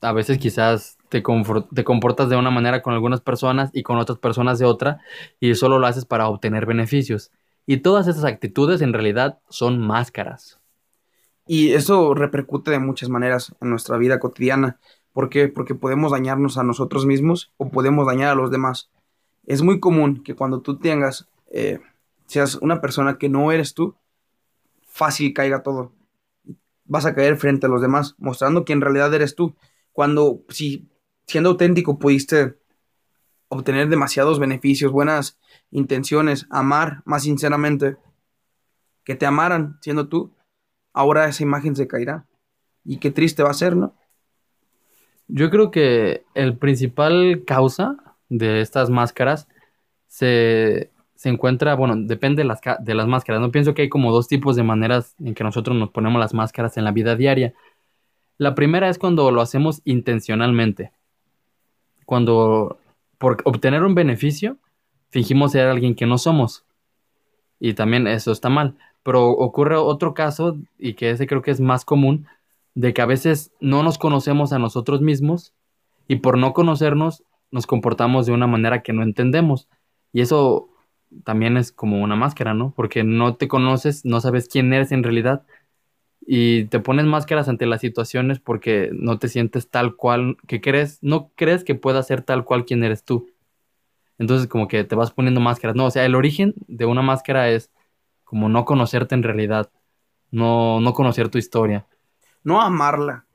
A 0.00 0.12
veces 0.12 0.38
quizás 0.38 0.98
te, 1.10 1.22
te, 1.74 1.84
comportas 1.84 2.28
de 2.30 2.36
una 2.36 2.50
manera 2.50 2.82
con 2.82 2.94
algunas 2.94 3.20
personas 3.20 3.70
y 3.74 3.82
con 3.82 3.98
otras 3.98 4.18
personas 4.18 4.58
de 4.58 4.66
otra 4.66 5.00
y 5.40 5.54
solo 5.54 5.78
lo 5.78 5.86
haces 5.86 6.06
para 6.06 6.28
obtener 6.28 6.66
beneficios. 6.66 7.30
Y 7.66 7.78
todas 7.78 8.06
esas 8.06 8.24
actitudes 8.24 8.80
en 8.80 8.92
realidad 8.92 9.40
son 9.48 9.80
máscaras. 9.80 10.60
Y 11.46 11.72
eso 11.72 12.14
repercute 12.14 12.70
de 12.70 12.78
muchas 12.78 13.08
maneras 13.08 13.54
en 13.60 13.70
nuestra 13.70 13.98
vida 13.98 14.18
cotidiana. 14.18 14.78
¿Por 15.12 15.28
qué? 15.28 15.48
Porque 15.48 15.74
podemos 15.74 16.12
dañarnos 16.12 16.58
a 16.58 16.62
nosotros 16.62 17.06
mismos 17.06 17.52
o 17.56 17.70
podemos 17.70 18.06
dañar 18.06 18.30
a 18.30 18.34
los 18.34 18.50
demás. 18.50 18.90
Es 19.46 19.62
muy 19.62 19.80
común 19.80 20.22
que 20.22 20.34
cuando 20.34 20.60
tú 20.60 20.78
tengas, 20.78 21.28
eh, 21.50 21.80
seas 22.26 22.56
una 22.56 22.80
persona 22.80 23.18
que 23.18 23.28
no 23.28 23.52
eres 23.52 23.74
tú, 23.74 23.96
fácil 24.86 25.32
caiga 25.34 25.62
todo. 25.62 25.92
Vas 26.84 27.06
a 27.06 27.14
caer 27.14 27.36
frente 27.36 27.66
a 27.66 27.68
los 27.68 27.80
demás, 27.80 28.14
mostrando 28.18 28.64
que 28.64 28.72
en 28.72 28.80
realidad 28.80 29.12
eres 29.14 29.34
tú. 29.34 29.54
Cuando, 29.92 30.42
si 30.48 30.88
siendo 31.26 31.50
auténtico 31.50 31.98
pudiste 31.98 32.58
obtener 33.48 33.88
demasiados 33.88 34.38
beneficios, 34.38 34.92
buenas 34.92 35.38
intenciones, 35.70 36.46
amar 36.50 37.02
más 37.04 37.22
sinceramente, 37.22 37.96
que 39.04 39.14
te 39.14 39.26
amaran 39.26 39.78
siendo 39.80 40.08
tú, 40.08 40.34
ahora 40.92 41.28
esa 41.28 41.42
imagen 41.42 41.76
se 41.76 41.86
caerá. 41.86 42.26
Y 42.84 42.98
qué 42.98 43.10
triste 43.10 43.42
va 43.42 43.50
a 43.50 43.54
ser, 43.54 43.76
¿no? 43.76 43.94
Yo 45.28 45.50
creo 45.50 45.70
que 45.70 46.24
el 46.34 46.56
principal 46.56 47.44
causa 47.46 47.96
de 48.28 48.60
estas 48.60 48.90
máscaras 48.90 49.48
se, 50.08 50.90
encuentra, 51.24 51.74
bueno, 51.74 51.94
depende 51.96 52.42
de 52.42 52.48
las, 52.48 52.60
de 52.80 52.94
las 52.94 53.08
máscaras. 53.08 53.40
No 53.40 53.50
pienso 53.50 53.74
que 53.74 53.82
hay 53.82 53.88
como 53.88 54.12
dos 54.12 54.28
tipos 54.28 54.54
de 54.56 54.62
maneras 54.62 55.14
en 55.18 55.34
que 55.34 55.44
nosotros 55.44 55.76
nos 55.76 55.90
ponemos 55.90 56.20
las 56.20 56.34
máscaras 56.34 56.76
en 56.76 56.84
la 56.84 56.92
vida 56.92 57.16
diaria. 57.16 57.54
La 58.38 58.54
primera 58.54 58.88
es 58.88 58.98
cuando 58.98 59.30
lo 59.30 59.40
hacemos 59.40 59.82
intencionalmente. 59.84 60.92
Cuando 62.04 62.78
por 63.18 63.38
obtener 63.44 63.82
un 63.82 63.94
beneficio 63.94 64.58
fingimos 65.10 65.52
ser 65.52 65.66
alguien 65.66 65.94
que 65.94 66.06
no 66.06 66.18
somos. 66.18 66.64
Y 67.58 67.74
también 67.74 68.06
eso 68.06 68.32
está 68.32 68.48
mal. 68.48 68.76
Pero 69.02 69.30
ocurre 69.30 69.76
otro 69.76 70.14
caso, 70.14 70.58
y 70.78 70.94
que 70.94 71.10
ese 71.10 71.26
creo 71.26 71.42
que 71.42 71.50
es 71.50 71.60
más 71.60 71.84
común, 71.84 72.26
de 72.74 72.92
que 72.92 73.02
a 73.02 73.06
veces 73.06 73.52
no 73.60 73.82
nos 73.82 73.98
conocemos 73.98 74.52
a 74.52 74.58
nosotros 74.58 75.00
mismos 75.00 75.54
y 76.08 76.16
por 76.16 76.36
no 76.36 76.52
conocernos 76.52 77.24
nos 77.50 77.66
comportamos 77.66 78.26
de 78.26 78.32
una 78.32 78.46
manera 78.46 78.82
que 78.82 78.92
no 78.92 79.02
entendemos. 79.02 79.68
Y 80.12 80.20
eso 80.20 80.68
también 81.24 81.56
es 81.56 81.72
como 81.72 82.02
una 82.02 82.16
máscara, 82.16 82.52
¿no? 82.52 82.72
Porque 82.76 83.04
no 83.04 83.36
te 83.36 83.48
conoces, 83.48 84.04
no 84.04 84.20
sabes 84.20 84.48
quién 84.48 84.72
eres 84.72 84.92
en 84.92 85.02
realidad 85.02 85.46
y 86.26 86.64
te 86.66 86.80
pones 86.80 87.06
máscaras 87.06 87.48
ante 87.48 87.66
las 87.66 87.80
situaciones 87.80 88.40
porque 88.40 88.90
no 88.92 89.18
te 89.18 89.28
sientes 89.28 89.70
tal 89.70 89.96
cual 89.96 90.36
que 90.46 90.60
crees, 90.60 90.98
no 91.02 91.30
crees 91.36 91.64
que 91.64 91.74
pueda 91.74 92.02
ser 92.02 92.22
tal 92.22 92.44
cual 92.44 92.64
quien 92.64 92.84
eres 92.84 93.04
tú. 93.04 93.30
Entonces 94.18 94.48
como 94.48 94.68
que 94.68 94.84
te 94.84 94.94
vas 94.94 95.12
poniendo 95.12 95.40
máscaras. 95.40 95.76
No, 95.76 95.86
o 95.86 95.90
sea, 95.90 96.04
el 96.04 96.14
origen 96.14 96.54
de 96.66 96.86
una 96.86 97.02
máscara 97.02 97.50
es 97.50 97.70
como 98.24 98.48
no 98.48 98.64
conocerte 98.64 99.14
en 99.14 99.22
realidad, 99.22 99.70
no, 100.30 100.80
no 100.80 100.92
conocer 100.94 101.28
tu 101.28 101.38
historia 101.38 101.86
no 102.46 102.62
amarla, 102.62 103.26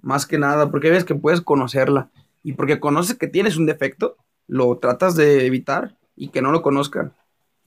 más 0.00 0.24
que 0.24 0.38
nada, 0.38 0.70
porque 0.70 0.90
ves 0.90 1.04
que 1.04 1.14
puedes 1.14 1.42
conocerla 1.42 2.10
y 2.42 2.54
porque 2.54 2.80
conoces 2.80 3.14
que 3.14 3.28
tienes 3.28 3.58
un 3.58 3.66
defecto, 3.66 4.16
lo 4.46 4.78
tratas 4.78 5.16
de 5.16 5.44
evitar 5.44 5.98
y 6.16 6.30
que 6.30 6.40
no 6.40 6.50
lo 6.50 6.62
conozcan. 6.62 7.12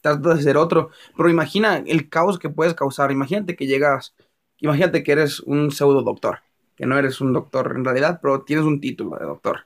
Tratas 0.02 0.38
de 0.38 0.42
ser 0.42 0.58
otro, 0.58 0.90
pero 1.16 1.30
imagina 1.30 1.78
el 1.78 2.10
caos 2.10 2.40
que 2.40 2.50
puedes 2.50 2.74
causar. 2.74 3.12
Imagínate 3.12 3.56
que 3.56 3.68
llegas, 3.68 4.16
imagínate 4.62 5.04
que 5.04 5.12
eres 5.12 5.42
un 5.42 5.72
pseudo 5.72 6.02
doctor, 6.02 6.40
que 6.76 6.86
no 6.86 6.98
eres 6.98 7.20
un 7.20 7.34
doctor 7.34 7.74
en 7.76 7.84
realidad, 7.84 8.20
pero 8.22 8.42
tienes 8.42 8.66
un 8.66 8.80
título 8.80 9.18
de 9.18 9.26
doctor. 9.26 9.66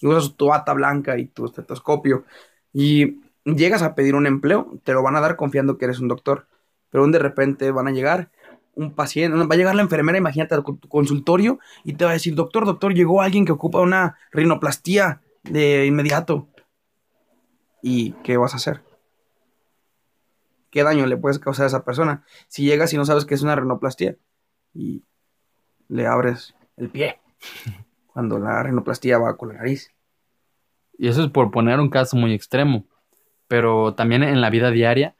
Y 0.00 0.06
usas 0.06 0.36
tu 0.36 0.46
bata 0.46 0.72
blanca 0.72 1.18
y 1.18 1.26
tu 1.26 1.46
estetoscopio 1.46 2.24
y 2.72 3.20
llegas 3.44 3.82
a 3.82 3.94
pedir 3.94 4.14
un 4.14 4.26
empleo, 4.26 4.78
te 4.84 4.92
lo 4.92 5.02
van 5.02 5.16
a 5.16 5.20
dar 5.20 5.36
confiando 5.36 5.78
que 5.78 5.84
eres 5.86 6.00
un 6.00 6.08
doctor, 6.08 6.46
pero 6.90 7.06
de 7.06 7.18
repente 7.18 7.70
van 7.70 7.88
a 7.88 7.92
llegar 7.92 8.30
un 8.74 8.94
paciente, 8.94 9.36
va 9.36 9.54
a 9.54 9.56
llegar 9.56 9.74
la 9.74 9.82
enfermera, 9.82 10.18
imagínate, 10.18 10.54
a 10.54 10.62
tu 10.62 10.88
consultorio 10.88 11.58
y 11.84 11.94
te 11.94 12.04
va 12.04 12.10
a 12.10 12.14
decir, 12.14 12.34
doctor, 12.34 12.64
doctor, 12.66 12.94
llegó 12.94 13.22
alguien 13.22 13.44
que 13.44 13.52
ocupa 13.52 13.80
una 13.80 14.16
rinoplastía 14.32 15.22
de 15.42 15.86
inmediato. 15.86 16.48
¿Y 17.82 18.12
qué 18.24 18.36
vas 18.36 18.54
a 18.54 18.56
hacer? 18.56 18.82
¿Qué 20.70 20.82
daño 20.82 21.06
le 21.06 21.16
puedes 21.16 21.38
causar 21.38 21.64
a 21.64 21.66
esa 21.68 21.84
persona 21.84 22.24
si 22.48 22.64
llegas 22.64 22.92
y 22.92 22.96
no 22.96 23.04
sabes 23.04 23.24
que 23.24 23.34
es 23.34 23.42
una 23.42 23.54
rinoplastía? 23.54 24.16
Y 24.74 25.02
le 25.88 26.06
abres 26.06 26.54
el 26.76 26.90
pie 26.90 27.20
cuando 28.12 28.38
la 28.38 28.62
rinoplastía 28.62 29.18
va 29.18 29.36
con 29.36 29.50
la 29.50 29.54
nariz. 29.54 29.90
Y 30.98 31.08
eso 31.08 31.24
es 31.24 31.30
por 31.30 31.50
poner 31.50 31.80
un 31.80 31.90
caso 31.90 32.16
muy 32.16 32.32
extremo, 32.32 32.84
pero 33.48 33.94
también 33.94 34.22
en 34.22 34.40
la 34.40 34.50
vida 34.50 34.70
diaria 34.70 35.16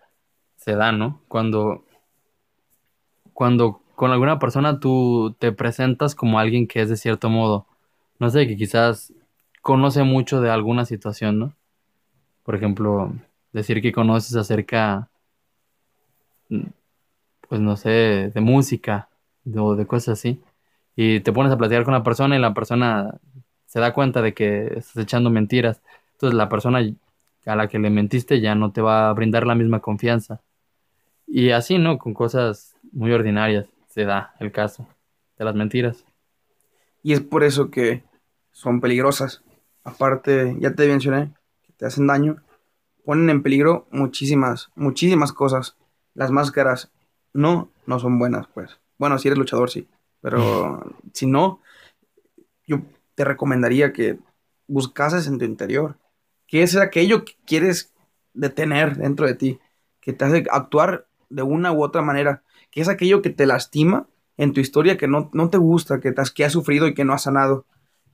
se 0.56 0.74
da, 0.74 0.92
¿no? 0.92 1.20
Cuando, 1.28 1.84
cuando 3.32 3.82
con 3.96 4.10
alguna 4.10 4.38
persona 4.38 4.80
tú 4.80 5.34
te 5.38 5.52
presentas 5.52 6.14
como 6.14 6.38
alguien 6.38 6.66
que 6.66 6.80
es 6.80 6.88
de 6.88 6.96
cierto 6.96 7.28
modo, 7.28 7.66
no 8.18 8.30
sé, 8.30 8.46
que 8.46 8.56
quizás 8.56 9.12
conoce 9.62 10.04
mucho 10.04 10.40
de 10.40 10.50
alguna 10.50 10.84
situación, 10.84 11.38
¿no? 11.38 11.56
Por 12.44 12.54
ejemplo, 12.54 13.12
decir 13.52 13.80
que 13.82 13.92
conoces 13.92 14.36
acerca, 14.36 15.10
pues 16.48 17.60
no 17.60 17.76
sé, 17.76 18.30
de 18.32 18.40
música 18.40 19.08
o 19.56 19.76
de 19.76 19.86
cosas 19.86 20.18
así, 20.18 20.42
y 20.96 21.20
te 21.20 21.32
pones 21.32 21.52
a 21.52 21.58
platicar 21.58 21.84
con 21.84 21.94
la 21.94 22.02
persona 22.02 22.36
y 22.36 22.40
la 22.40 22.54
persona 22.54 23.18
se 23.66 23.80
da 23.80 23.92
cuenta 23.92 24.22
de 24.22 24.34
que 24.34 24.66
estás 24.76 24.96
echando 24.98 25.30
mentiras. 25.30 25.82
Entonces 26.12 26.36
la 26.36 26.48
persona 26.48 26.80
a 27.46 27.56
la 27.56 27.68
que 27.68 27.78
le 27.78 27.90
mentiste 27.90 28.40
ya 28.40 28.54
no 28.54 28.72
te 28.72 28.80
va 28.80 29.08
a 29.08 29.12
brindar 29.12 29.46
la 29.46 29.54
misma 29.54 29.80
confianza. 29.80 30.40
Y 31.26 31.50
así, 31.50 31.78
¿no? 31.78 31.98
Con 31.98 32.14
cosas 32.14 32.76
muy 32.92 33.12
ordinarias 33.12 33.66
se 33.88 34.04
da 34.04 34.34
el 34.38 34.52
caso 34.52 34.86
de 35.38 35.44
las 35.44 35.54
mentiras. 35.54 36.04
Y 37.02 37.12
es 37.12 37.20
por 37.20 37.42
eso 37.42 37.70
que 37.70 38.04
son 38.52 38.80
peligrosas. 38.80 39.42
Aparte, 39.82 40.56
ya 40.60 40.74
te 40.74 40.86
mencioné 40.86 41.32
que 41.62 41.72
te 41.72 41.86
hacen 41.86 42.06
daño. 42.06 42.36
Ponen 43.04 43.28
en 43.28 43.42
peligro 43.42 43.86
muchísimas, 43.90 44.70
muchísimas 44.74 45.32
cosas. 45.32 45.76
Las 46.14 46.30
máscaras 46.30 46.92
no, 47.32 47.70
no 47.86 47.98
son 47.98 48.18
buenas, 48.18 48.46
pues. 48.54 48.78
Bueno, 48.98 49.18
si 49.18 49.28
eres 49.28 49.38
luchador, 49.38 49.70
sí. 49.70 49.88
Pero 50.20 50.82
si 51.12 51.26
no, 51.26 51.60
yo 52.66 52.82
te 53.14 53.24
recomendaría 53.24 53.92
que 53.92 54.18
buscases 54.66 55.26
en 55.26 55.38
tu 55.38 55.44
interior. 55.44 55.96
¿Qué 56.46 56.62
es 56.62 56.76
aquello 56.76 57.24
que 57.24 57.34
quieres 57.46 57.92
detener 58.32 58.96
dentro 58.96 59.26
de 59.26 59.34
ti? 59.34 59.58
Que 60.00 60.12
te 60.12 60.24
hace 60.24 60.44
actuar 60.50 61.06
de 61.30 61.42
una 61.42 61.72
u 61.72 61.82
otra 61.82 62.02
manera. 62.02 62.42
¿Qué 62.70 62.80
es 62.80 62.88
aquello 62.88 63.22
que 63.22 63.30
te 63.30 63.46
lastima 63.46 64.06
en 64.36 64.52
tu 64.52 64.60
historia, 64.60 64.96
que 64.96 65.08
no, 65.08 65.30
te 65.50 65.58
gusta, 65.58 66.00
que, 66.00 66.12
te 66.12 66.20
has, 66.20 66.30
que 66.30 66.44
has 66.44 66.52
sufrido 66.52 66.86
y 66.86 66.94
que 66.94 67.04
no 67.04 67.12
has 67.12 67.22
sanado. 67.22 67.66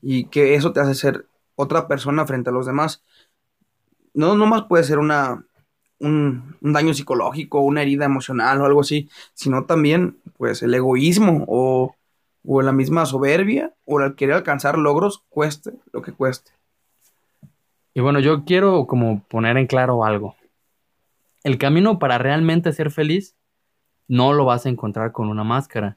Y 0.03 0.25
que 0.27 0.55
eso 0.55 0.73
te 0.73 0.81
hace 0.81 0.95
ser 0.95 1.27
otra 1.55 1.89
persona 1.89 2.27
frente 2.27 2.51
a 2.51 2.53
los 2.53 2.67
demás. 2.67 3.03
No 4.13 4.35
nomás 4.37 4.65
puede 4.65 4.85
ser 4.85 4.99
una, 4.99 5.47
un, 6.01 6.57
daño 6.61 6.95
psicológico, 6.95 7.61
una 7.61 7.83
herida 7.83 8.07
emocional 8.07 8.61
o 8.61 8.65
algo 8.65 8.81
así, 8.81 9.09
sino 9.35 9.65
también 9.65 10.19
pues 10.37 10.63
el 10.63 10.75
egoísmo 10.75 11.45
o, 11.47 11.95
o 12.45 12.63
la 12.63 12.73
misma 12.73 13.07
soberbia 13.07 13.73
o 13.85 14.01
el 14.01 14.15
querer 14.15 14.37
alcanzar 14.37 14.79
logros, 14.79 15.23
cueste 15.29 15.73
lo 15.93 16.03
que 16.03 16.13
cueste. 16.13 16.53
Y 17.95 18.01
bueno, 18.01 18.21
yo 18.21 18.45
quiero 18.45 18.87
como 18.87 19.23
poner 19.25 19.57
en 19.57 19.67
claro 19.67 20.05
algo. 20.05 20.37
El 21.43 21.59
camino 21.59 21.99
para 21.99 22.19
realmente 22.19 22.73
ser 22.73 22.91
feliz 22.91 23.35
no 24.09 24.33
lo 24.33 24.45
vas 24.45 24.67
a 24.67 24.69
encontrar 24.69 25.13
con 25.13 25.29
una 25.29 25.45
máscara. 25.45 25.97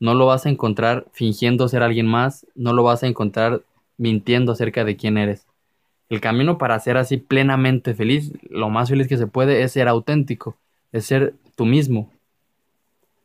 No 0.00 0.14
lo 0.14 0.26
vas 0.26 0.46
a 0.46 0.50
encontrar 0.50 1.06
fingiendo 1.12 1.68
ser 1.68 1.82
alguien 1.82 2.06
más. 2.06 2.46
No 2.54 2.72
lo 2.72 2.82
vas 2.82 3.02
a 3.02 3.06
encontrar 3.06 3.62
mintiendo 3.96 4.52
acerca 4.52 4.84
de 4.84 4.96
quién 4.96 5.16
eres. 5.16 5.46
El 6.12 6.20
camino 6.20 6.58
para 6.58 6.78
ser 6.78 6.98
así 6.98 7.16
plenamente 7.16 7.94
feliz, 7.94 8.32
lo 8.50 8.68
más 8.68 8.90
feliz 8.90 9.08
que 9.08 9.16
se 9.16 9.26
puede, 9.26 9.62
es 9.62 9.72
ser 9.72 9.88
auténtico, 9.88 10.58
es 10.92 11.06
ser 11.06 11.36
tú 11.56 11.64
mismo. 11.64 12.12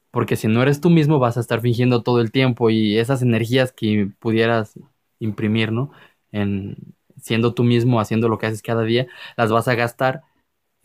Porque 0.10 0.38
si 0.38 0.48
no 0.48 0.62
eres 0.62 0.79
tú 0.79 0.89
mismo, 0.89 1.20
vas 1.20 1.36
a 1.36 1.41
estar 1.41 1.60
fingiendo 1.60 2.01
todo 2.01 2.22
el 2.22 2.32
tiempo 2.32 2.70
y 2.70 2.98
esas 2.98 3.22
energías 3.22 3.74
que 3.74 4.10
pudieras 4.20 4.79
imprimir, 5.20 5.74
¿no? 5.74 5.91
En 6.32 6.77
siendo 7.22 7.53
tú 7.53 7.65
mismo, 7.65 8.00
haciendo 8.00 8.29
lo 8.29 8.38
que 8.38 8.46
haces 8.46 8.62
cada 8.62 8.84
día, 8.84 9.08
las 9.36 9.51
vas 9.51 9.67
a 9.67 9.75
gastar 9.75 10.24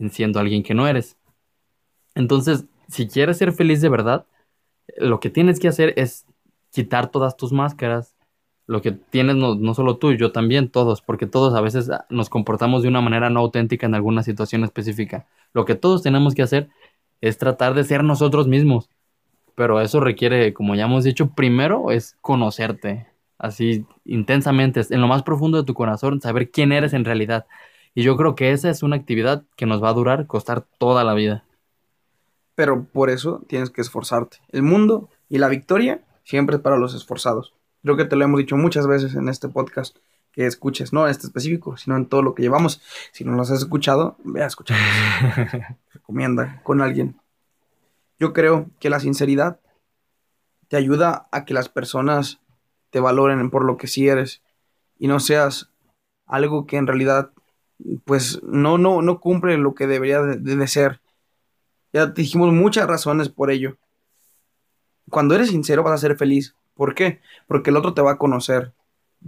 en 0.00 0.10
siendo 0.10 0.40
alguien 0.40 0.64
que 0.64 0.74
no 0.74 0.88
eres. 0.88 1.16
Entonces, 2.16 2.64
si 2.88 3.06
quieres 3.06 3.38
ser 3.38 3.52
feliz 3.52 3.80
de 3.80 3.88
verdad, 3.88 4.26
lo 4.96 5.20
que 5.20 5.30
tienes 5.30 5.60
que 5.60 5.68
hacer 5.68 5.94
es 5.96 6.26
quitar 6.72 7.12
todas 7.12 7.36
tus 7.36 7.52
máscaras. 7.52 8.11
Lo 8.72 8.80
que 8.80 8.92
tienes 8.92 9.36
no, 9.36 9.74
solo 9.74 9.98
tú, 9.98 10.14
yo 10.14 10.32
también, 10.32 10.70
todos, 10.70 11.02
porque 11.02 11.26
todos 11.26 11.54
a 11.54 11.60
veces 11.60 11.90
nos 12.08 12.30
comportamos 12.30 12.82
de 12.82 12.88
una 12.88 13.02
manera 13.02 13.28
no 13.28 13.40
auténtica 13.40 13.84
en 13.84 13.94
alguna 13.94 14.22
situación 14.22 14.64
específica. 14.64 15.26
Lo 15.52 15.66
que 15.66 15.74
todos 15.74 16.02
tenemos 16.02 16.34
que 16.34 16.40
hacer 16.40 16.70
es 17.20 17.36
tratar 17.36 17.74
de 17.74 17.84
ser 17.84 18.02
nosotros 18.02 18.48
mismos. 18.48 18.88
Pero 19.56 19.82
eso 19.82 20.00
requiere, 20.00 20.54
como 20.54 20.74
ya 20.74 20.86
hemos 20.86 21.04
dicho, 21.04 21.34
primero 21.34 21.90
es 21.90 22.16
conocerte, 22.22 23.08
así 23.36 23.84
intensamente, 24.06 24.80
en 24.88 25.02
lo 25.02 25.06
más 25.06 25.22
profundo 25.22 25.58
de 25.58 25.64
tu 25.64 25.74
corazón, 25.74 26.22
saber 26.22 26.50
quién 26.50 26.72
eres 26.72 26.94
en 26.94 27.04
realidad. 27.04 27.44
Y 27.94 28.04
yo 28.04 28.16
creo 28.16 28.34
que 28.34 28.52
esa 28.52 28.70
es 28.70 28.82
una 28.82 28.96
actividad 28.96 29.44
que 29.54 29.66
nos 29.66 29.82
va 29.82 29.90
a 29.90 29.92
durar, 29.92 30.26
costar 30.26 30.64
toda 30.78 31.04
la 31.04 31.12
vida. 31.12 31.44
Pero 32.54 32.84
por 32.84 33.10
eso 33.10 33.42
tienes 33.48 33.68
que 33.68 33.82
esforzarte. 33.82 34.38
El 34.48 34.62
mundo 34.62 35.10
y 35.28 35.36
la 35.36 35.48
victoria 35.48 36.00
siempre 36.24 36.56
es 36.56 36.62
para 36.62 36.78
los 36.78 36.94
esforzados. 36.94 37.52
Creo 37.82 37.96
que 37.96 38.04
te 38.04 38.16
lo 38.16 38.24
hemos 38.24 38.38
dicho 38.38 38.56
muchas 38.56 38.86
veces 38.86 39.14
en 39.14 39.28
este 39.28 39.48
podcast 39.48 39.96
que 40.32 40.46
escuches, 40.46 40.92
no 40.92 41.04
en 41.04 41.10
este 41.10 41.26
específico, 41.26 41.76
sino 41.76 41.96
en 41.96 42.06
todo 42.06 42.22
lo 42.22 42.34
que 42.34 42.42
llevamos. 42.42 42.80
Si 43.12 43.24
no 43.24 43.32
los 43.32 43.50
has 43.50 43.58
escuchado, 43.58 44.16
ve 44.24 44.42
a 44.42 44.46
escucharlos. 44.46 44.86
Recomienda 45.92 46.60
con 46.62 46.80
alguien. 46.80 47.20
Yo 48.18 48.32
creo 48.32 48.70
que 48.78 48.88
la 48.88 49.00
sinceridad 49.00 49.60
te 50.68 50.76
ayuda 50.76 51.28
a 51.32 51.44
que 51.44 51.54
las 51.54 51.68
personas 51.68 52.40
te 52.90 53.00
valoren 53.00 53.50
por 53.50 53.64
lo 53.64 53.76
que 53.76 53.88
sí 53.88 54.08
eres 54.08 54.42
y 54.98 55.08
no 55.08 55.20
seas 55.20 55.70
algo 56.26 56.66
que 56.66 56.76
en 56.76 56.86
realidad 56.86 57.32
pues 58.04 58.42
no, 58.42 58.78
no, 58.78 59.02
no 59.02 59.20
cumple 59.20 59.58
lo 59.58 59.74
que 59.74 59.86
debería 59.86 60.22
de, 60.22 60.66
ser. 60.68 61.00
Ya 61.92 62.14
te 62.14 62.22
dijimos 62.22 62.52
muchas 62.52 62.86
razones 62.86 63.28
por 63.28 63.50
ello. 63.50 63.76
Cuando 65.10 65.34
eres 65.34 65.50
sincero 65.50 65.82
vas 65.82 65.94
a 65.94 66.06
ser 66.06 66.16
feliz. 66.16 66.54
¿Por 66.74 66.94
qué? 66.94 67.20
Porque 67.46 67.70
el 67.70 67.76
otro 67.76 67.94
te 67.94 68.02
va 68.02 68.12
a 68.12 68.18
conocer. 68.18 68.72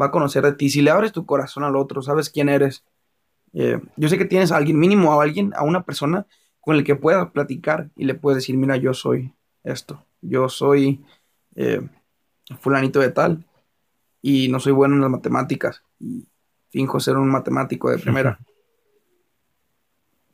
Va 0.01 0.07
a 0.07 0.11
conocer 0.11 0.45
de 0.45 0.53
ti. 0.53 0.71
Si 0.71 0.83
le 0.83 0.91
abres 0.91 1.13
tu 1.13 1.27
corazón 1.27 1.65
al 1.65 1.77
otro, 1.77 2.03
sabes 2.03 2.31
quién 2.31 2.49
eres. 2.49 2.85
Eh, 3.53 3.81
yo 3.97 4.09
sé 4.09 4.19
que 4.19 4.25
tienes 4.25 4.51
a 4.51 4.57
alguien, 4.57 4.79
mínimo 4.79 5.13
a 5.13 5.23
alguien, 5.23 5.53
a 5.55 5.63
una 5.63 5.85
persona 5.85 6.27
con 6.61 6.77
el 6.77 6.85
que 6.85 6.97
puedas 6.97 7.31
platicar 7.31 7.91
y 7.95 8.05
le 8.05 8.15
puedes 8.15 8.39
decir, 8.39 8.57
mira, 8.57 8.77
yo 8.77 8.95
soy 8.95 9.33
esto. 9.63 10.05
Yo 10.21 10.49
soy 10.49 11.05
eh, 11.55 11.81
fulanito 12.61 13.01
de 13.01 13.11
tal 13.11 13.45
y 14.23 14.49
no 14.49 14.59
soy 14.59 14.73
bueno 14.73 14.95
en 14.95 15.03
las 15.03 15.11
matemáticas. 15.11 15.83
Y 16.01 16.27
finjo 16.71 16.99
ser 16.99 17.17
un 17.17 17.31
matemático 17.31 17.91
de 17.91 17.99
primera. 17.99 18.39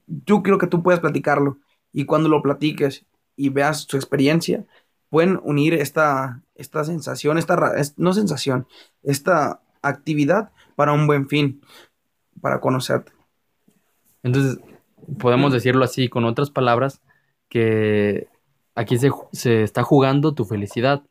Yo 0.06 0.42
creo 0.42 0.58
que 0.58 0.66
tú 0.66 0.82
puedes 0.82 1.00
platicarlo 1.00 1.58
y 1.92 2.04
cuando 2.04 2.28
lo 2.28 2.42
platiques 2.42 3.04
y 3.36 3.48
veas 3.48 3.82
su 3.82 3.96
experiencia, 3.96 4.64
pueden 5.10 5.38
unir 5.42 5.74
esta, 5.74 6.42
esta 6.54 6.84
sensación, 6.84 7.36
esta, 7.36 7.58
no 7.96 8.12
sensación, 8.14 8.66
esta 9.02 9.60
actividad 9.82 10.52
para 10.76 10.92
un 10.92 11.06
buen 11.06 11.28
fin, 11.28 11.60
para 12.40 12.60
conocerte. 12.60 13.12
Entonces, 14.22 14.58
podemos 15.18 15.52
decirlo 15.52 15.84
así, 15.84 16.08
con 16.08 16.24
otras 16.24 16.50
palabras, 16.50 17.02
que 17.48 18.28
aquí 18.74 18.96
se, 18.98 19.10
se 19.32 19.62
está 19.62 19.82
jugando 19.82 20.34
tu 20.34 20.44
felicidad. 20.44 21.02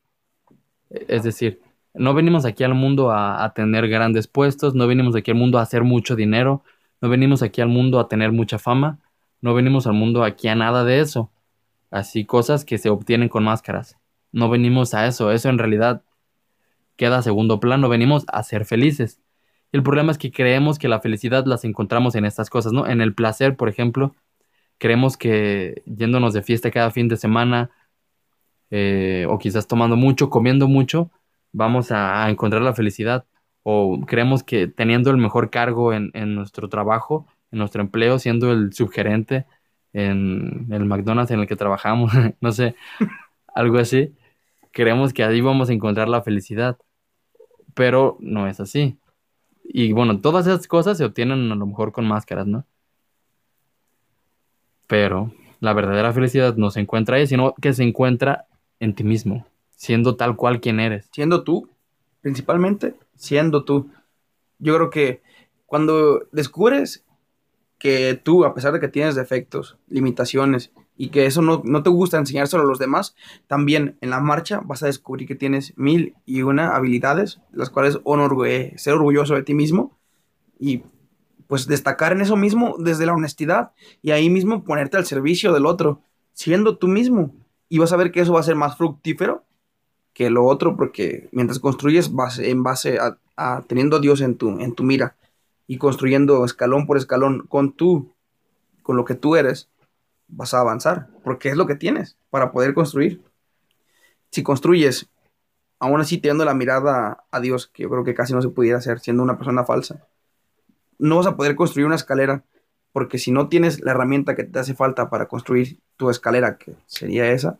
Es 0.89 1.24
decir, 1.24 1.62
no 1.94 2.13
venimos 2.13 2.46
aquí 2.46 2.63
al 2.63 2.74
mundo 2.74 3.12
a, 3.12 3.51
tener 3.53 3.88
grandes 3.88 4.27
puestos, 4.27 4.75
no 4.75 4.88
venimos 4.88 5.15
aquí 5.15 5.32
al 5.32 5.38
mundo 5.38 5.60
a 5.60 5.63
hacer 5.63 5.84
mucho 5.84 6.15
dinero, 6.15 6.63
no 7.01 7.10
venimos 7.10 7.41
aquí 7.44 7.62
al 7.62 7.68
mundo 7.68 8.00
a 8.00 8.08
tener 8.08 8.32
mucha 8.32 8.60
fama, 8.60 9.00
no 9.41 9.53
venimos 9.53 9.88
al 9.88 9.94
mundo 9.94 10.24
aquí 10.24 10.48
a 10.48 10.56
nada 10.56 10.84
de 10.84 11.01
eso. 11.01 11.32
Así 11.91 12.25
cosas 12.25 12.65
que 12.65 12.77
se 12.77 12.89
obtienen 12.89 13.29
con 13.29 13.43
máscaras. 13.43 13.98
No 14.31 14.50
venimos 14.50 14.93
a 14.93 15.08
eso, 15.08 15.31
eso 15.31 15.50
en 15.50 15.58
realidad 15.58 16.03
queda 16.98 17.19
a 17.19 17.22
segundo 17.24 17.60
plano, 17.60 17.89
venimos 17.89 18.25
a 18.27 18.43
ser 18.43 18.65
felices. 18.65 19.22
el 19.72 19.84
problema 19.84 20.12
es 20.12 20.17
que 20.17 20.31
creemos 20.31 20.79
que 20.79 20.88
la 20.89 21.00
felicidad 21.00 21.46
las 21.46 21.63
encontramos 21.63 22.15
en 22.15 22.25
estas 22.25 22.50
cosas, 22.50 22.74
¿no? 22.74 22.88
En 22.88 23.01
el 23.01 23.13
placer, 23.15 23.55
por 23.55 23.69
ejemplo, 23.69 24.15
creemos 24.79 25.17
que 25.17 25.84
yéndonos 25.86 26.34
de 26.34 26.41
fiesta 26.43 26.72
cada 26.72 26.91
fin 26.91 27.08
de 27.08 27.17
semana, 27.17 27.72
eh, 28.72 29.25
o 29.29 29.38
quizás 29.39 29.67
tomando 29.67 29.96
mucho, 29.96 30.29
comiendo 30.29 30.67
mucho, 30.67 31.12
vamos 31.51 31.91
a, 31.91 32.29
encontrar 32.29 32.62
la 32.62 32.74
felicidad 32.74 33.25
o 33.63 34.01
creemos 34.08 34.43
que 34.43 34.67
teniendo 34.67 35.12
el 35.12 35.17
mejor 35.17 35.50
cargo 35.50 35.93
en, 35.93 36.12
nuestro 36.36 36.69
trabajo, 36.69 37.27
en 37.51 37.60
nuestro 37.60 37.81
empleo, 37.81 38.19
siendo 38.19 38.51
el 38.51 38.74
subgerente 38.74 39.46
en 39.93 40.67
el 40.72 40.86
McDonald's 40.86 41.31
en 41.31 41.39
el 41.39 41.48
que 41.48 41.55
trabajamos, 41.55 42.12
no 42.41 42.51
sé, 42.51 42.75
algo 43.53 43.77
así, 43.79 44.13
creemos 44.72 45.13
que 45.13 45.24
ahí 45.24 45.41
vamos 45.41 45.69
a 45.69 45.74
encontrar 45.74 46.10
la 46.10 46.22
felicidad, 46.22 46.77
pero 47.74 48.17
no 48.19 48.48
es 48.48 48.60
así. 48.60 48.98
Y 49.63 49.93
bueno, 49.93 50.19
todas 50.19 50.48
esas 50.48 50.67
cosas 50.67 50.98
se 50.98 51.05
obtienen 51.05 51.51
a 51.51 51.55
lo 51.55 51.65
mejor 51.65 51.91
con 51.91 52.08
máscaras, 52.08 52.48
¿no? 52.48 52.65
Pero 54.88 55.31
la 55.60 55.74
verdadera 55.74 56.12
felicidad 56.13 56.55
no 56.55 56.72
se 56.72 56.79
encuentra 56.79 57.17
ahí, 57.17 57.27
sino 57.27 57.53
que 57.62 57.74
se 57.74 57.84
encuentra 57.84 58.48
en 58.79 58.96
ti 58.96 59.03
mismo 59.03 59.46
siendo 59.79 60.17
tal 60.17 60.36
cual 60.36 60.60
quien 60.60 60.81
eres. 60.81 61.08
Siendo 61.13 61.43
tú, 61.43 61.69
principalmente 62.19 62.96
siendo 63.15 63.63
tú. 63.63 63.89
Yo 64.60 64.75
creo 64.75 64.89
que 64.89 65.22
cuando 65.65 66.27
descubres 66.34 67.05
que 67.79 68.19
tú, 68.21 68.45
a 68.45 68.53
pesar 68.53 68.74
de 68.74 68.79
que 68.79 68.89
tienes 68.89 69.15
defectos, 69.15 69.77
limitaciones, 69.88 70.71
y 70.98 71.09
que 71.09 71.25
eso 71.25 71.41
no, 71.41 71.62
no 71.63 71.81
te 71.81 71.89
gusta 71.89 72.17
enseñárselo 72.17 72.63
a 72.63 72.65
los 72.65 72.77
demás, 72.77 73.15
también 73.48 73.98
en 74.01 74.09
la 74.09 74.19
marcha 74.19 74.62
vas 74.65 74.83
a 74.83 74.88
descubrir 74.88 75.29
que 75.29 75.36
tienes 75.36 75.74
mil 75.77 76.13
y 76.25 76.41
una 76.41 76.75
habilidades, 76.75 77.39
las 77.53 77.69
cuales 77.69 77.98
ser 78.75 78.93
orgulloso 78.93 79.33
de 79.33 79.43
ti 79.43 79.53
mismo 79.53 79.98
y 80.59 80.83
pues 81.48 81.67
destacar 81.67 82.12
en 82.12 82.19
eso 82.19 82.36
mismo 82.36 82.75
desde 82.77 83.05
la 83.05 83.13
honestidad 83.13 83.71
y 84.01 84.12
ahí 84.12 84.29
mismo 84.29 84.65
ponerte 84.65 84.98
al 84.98 85.05
servicio 85.05 85.53
del 85.53 85.65
otro, 85.65 86.01
siendo 86.33 86.77
tú 86.77 86.89
mismo. 86.89 87.33
Y 87.69 87.79
vas 87.79 87.93
a 87.93 87.98
ver 87.98 88.12
que 88.12 88.19
eso 88.19 88.33
va 88.33 88.41
a 88.41 88.43
ser 88.43 88.55
más 88.55 88.77
fructífero 88.77 89.45
que 90.13 90.29
lo 90.29 90.45
otro, 90.45 90.75
porque 90.75 91.29
mientras 91.31 91.59
construyes 91.59 92.12
base, 92.12 92.50
en 92.50 92.62
base 92.62 93.00
a, 93.00 93.62
teniendo 93.67 93.98
a 93.98 94.00
Dios 94.01 94.19
en 94.19 94.36
tu, 94.36 94.59
en 94.59 94.75
tu 94.75 94.83
mira 94.83 95.15
y 95.70 95.78
construyendo 95.78 96.44
escalón 96.46 96.88
por 96.88 96.98
escalón 96.98 97.46
con 97.48 97.74
tú, 97.74 98.12
con 98.82 98.98
lo 98.98 99.06
que 99.06 99.14
tú 99.14 99.36
eres, 99.36 99.70
vas 100.28 100.56
a 100.56 100.62
avanzar, 100.62 101.10
porque 101.24 101.50
es 101.50 101.56
lo 101.56 101.68
que 101.68 101.76
tienes 101.76 102.18
para 102.32 102.52
poder 102.52 102.74
construir. 102.74 103.22
Si 104.32 104.42
construyes, 104.42 105.12
aún 105.78 106.02
así 106.02 106.18
teniendo 106.18 106.44
la 106.44 106.56
mirada 106.56 107.24
a 107.30 107.40
Dios, 107.40 107.68
que 107.68 107.84
yo 107.84 107.90
creo 107.92 108.04
que 108.04 108.16
casi 108.16 108.34
no 108.34 108.42
se 108.42 108.50
pudiera 108.50 108.80
hacer 108.80 109.00
siendo 109.00 109.22
una 109.22 109.38
persona 109.38 109.64
falsa, 109.64 110.08
no 110.98 111.18
vas 111.18 111.28
a 111.28 111.38
poder 111.38 111.56
construir 111.56 111.86
una 111.86 111.98
escalera, 111.98 112.44
porque 112.92 113.20
si 113.20 113.30
no 113.30 113.48
tienes 113.48 113.80
la 113.82 113.92
herramienta 113.92 114.36
que 114.36 114.46
te 114.46 114.58
hace 114.58 114.74
falta 114.74 115.12
para 115.12 115.28
construir 115.28 115.80
tu 115.98 116.10
escalera, 116.10 116.58
que 116.58 116.74
sería 116.88 117.32
esa, 117.32 117.60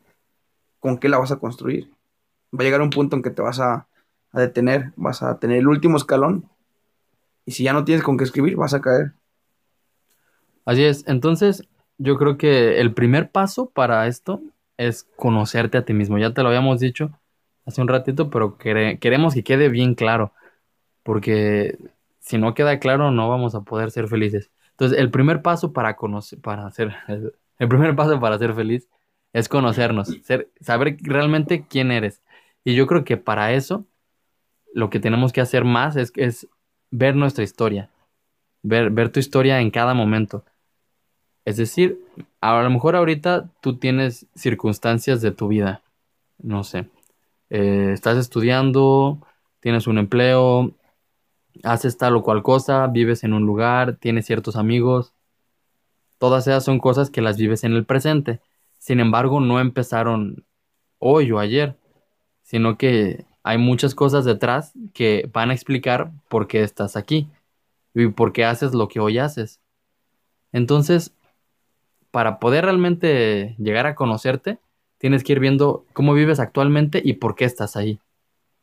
¿con 0.80 0.98
qué 0.98 1.10
la 1.10 1.20
vas 1.20 1.32
a 1.32 1.38
construir? 1.38 1.92
Va 2.52 2.62
a 2.62 2.64
llegar 2.64 2.82
un 2.82 2.90
punto 2.90 3.16
en 3.16 3.22
que 3.22 3.30
te 3.30 3.44
vas 3.44 3.60
a, 3.60 3.88
a 4.32 4.40
detener, 4.40 4.94
vas 4.96 5.22
a 5.22 5.38
tener 5.38 5.60
el 5.60 5.68
último 5.68 5.96
escalón, 5.96 6.50
y 7.50 7.52
si 7.52 7.64
ya 7.64 7.74
no 7.74 7.84
tienes 7.84 8.04
con 8.04 8.16
qué 8.16 8.26
escribir, 8.26 8.56
vas 8.56 8.76
a 8.76 8.80
caer. 8.80 9.14
Así 10.66 10.84
es, 10.84 11.04
entonces 11.08 11.68
yo 11.98 12.16
creo 12.16 12.38
que 12.38 12.80
el 12.80 12.94
primer 12.94 13.32
paso 13.32 13.72
para 13.72 14.06
esto 14.06 14.40
es 14.78 15.08
conocerte 15.16 15.80
a 15.80 15.84
ti 15.84 15.96
mismo. 15.96 16.20
Ya 16.20 16.32
te 16.32 16.44
lo 16.44 16.50
habíamos 16.50 16.80
dicho 16.80 17.10
hace 17.66 17.82
un 17.82 17.88
ratito, 17.88 18.30
pero 18.30 18.60
queremos 18.60 19.34
que 19.34 19.44
quede 19.44 19.70
bien 19.70 19.96
claro, 19.96 20.32
porque 21.02 21.76
si 22.20 22.38
no 22.38 22.54
queda 22.54 22.78
claro 22.78 23.10
no 23.10 23.28
vamos 23.30 23.56
a 23.56 23.62
poder 23.62 23.90
ser 23.90 24.08
felices. 24.08 24.52
Entonces, 24.70 25.00
el 25.00 25.10
primer 25.10 25.42
paso 25.42 25.74
para 25.74 25.96
conocer, 25.96 26.38
para 26.38 26.70
ser, 26.70 26.96
el 27.08 27.68
primer 27.68 27.96
paso 27.96 28.20
para 28.20 28.38
ser 28.38 28.54
feliz 28.54 28.88
es 29.34 29.50
conocernos, 29.50 30.16
saber 30.62 30.98
realmente 31.02 31.66
quién 31.68 31.90
eres. 31.90 32.22
Y 32.64 32.76
yo 32.76 32.86
creo 32.86 33.04
que 33.04 33.18
para 33.18 33.54
eso 33.54 33.88
lo 34.72 34.92
que 34.92 35.00
tenemos 35.00 35.34
que 35.34 35.42
hacer 35.42 35.66
más 35.66 35.96
es 35.96 36.12
ver 36.92 37.16
nuestra 37.16 37.44
historia, 37.44 37.90
ver, 38.62 38.90
ver 38.90 39.12
tu 39.12 39.20
historia 39.20 39.60
en 39.62 39.72
cada 39.72 39.94
momento. 39.94 40.44
Es 41.46 41.58
decir, 41.58 42.00
a 42.42 42.62
lo 42.62 42.70
mejor 42.70 42.96
ahorita 42.96 43.50
tú 43.62 43.78
tienes 43.78 44.28
circunstancias 44.36 45.22
de 45.22 45.32
tu 45.32 45.48
vida, 45.48 45.82
no 46.38 46.64
sé, 46.64 46.90
eh, 47.50 47.92
estás 47.94 48.18
estudiando, 48.18 49.20
tienes 49.60 49.88
un 49.88 49.98
empleo, 49.98 50.72
haces 51.64 51.98
tal 51.98 52.16
o 52.16 52.24
cual 52.24 52.44
cosa, 52.44 52.88
vives 52.88 53.24
en 53.24 53.34
un 53.34 53.46
lugar, 53.46 53.98
tienes 53.98 54.26
ciertos 54.26 54.56
amigos, 54.56 55.14
todas 56.18 56.48
esas 56.48 56.64
son 56.64 56.80
cosas 56.80 57.10
que 57.10 57.22
las 57.22 57.38
vives 57.38 57.64
en 57.64 57.74
el 57.74 57.86
presente. 57.86 58.42
Sin 58.78 59.00
embargo, 59.00 59.40
no 59.40 59.60
empezaron 59.60 60.46
hoy 61.00 61.32
o 61.32 61.40
ayer, 61.40 61.76
sino 62.44 62.78
que 62.78 63.26
hay 63.50 63.58
muchas 63.58 63.96
cosas 63.96 64.26
detrás 64.26 64.74
que 64.94 65.28
van 65.34 65.50
a 65.50 65.54
explicar 65.54 66.12
por 66.28 66.48
qué 66.48 66.62
estás 66.62 66.96
aquí 66.96 67.28
y 67.96 68.08
por 68.10 68.32
qué 68.32 68.46
haces 68.46 68.76
lo 68.76 68.88
que 68.88 69.00
hoy 69.00 69.18
haces. 69.18 69.60
Entonces, 70.52 71.14
para 72.12 72.38
poder 72.38 72.66
realmente 72.66 73.56
llegar 73.58 73.88
a 73.88 73.96
conocerte, 73.96 74.60
tienes 75.00 75.24
que 75.24 75.32
ir 75.32 75.40
viendo 75.40 75.84
cómo 75.94 76.14
vives 76.14 76.40
actualmente 76.40 77.02
y 77.04 77.14
por 77.14 77.34
qué 77.34 77.46
estás 77.46 77.76
ahí. 77.76 78.00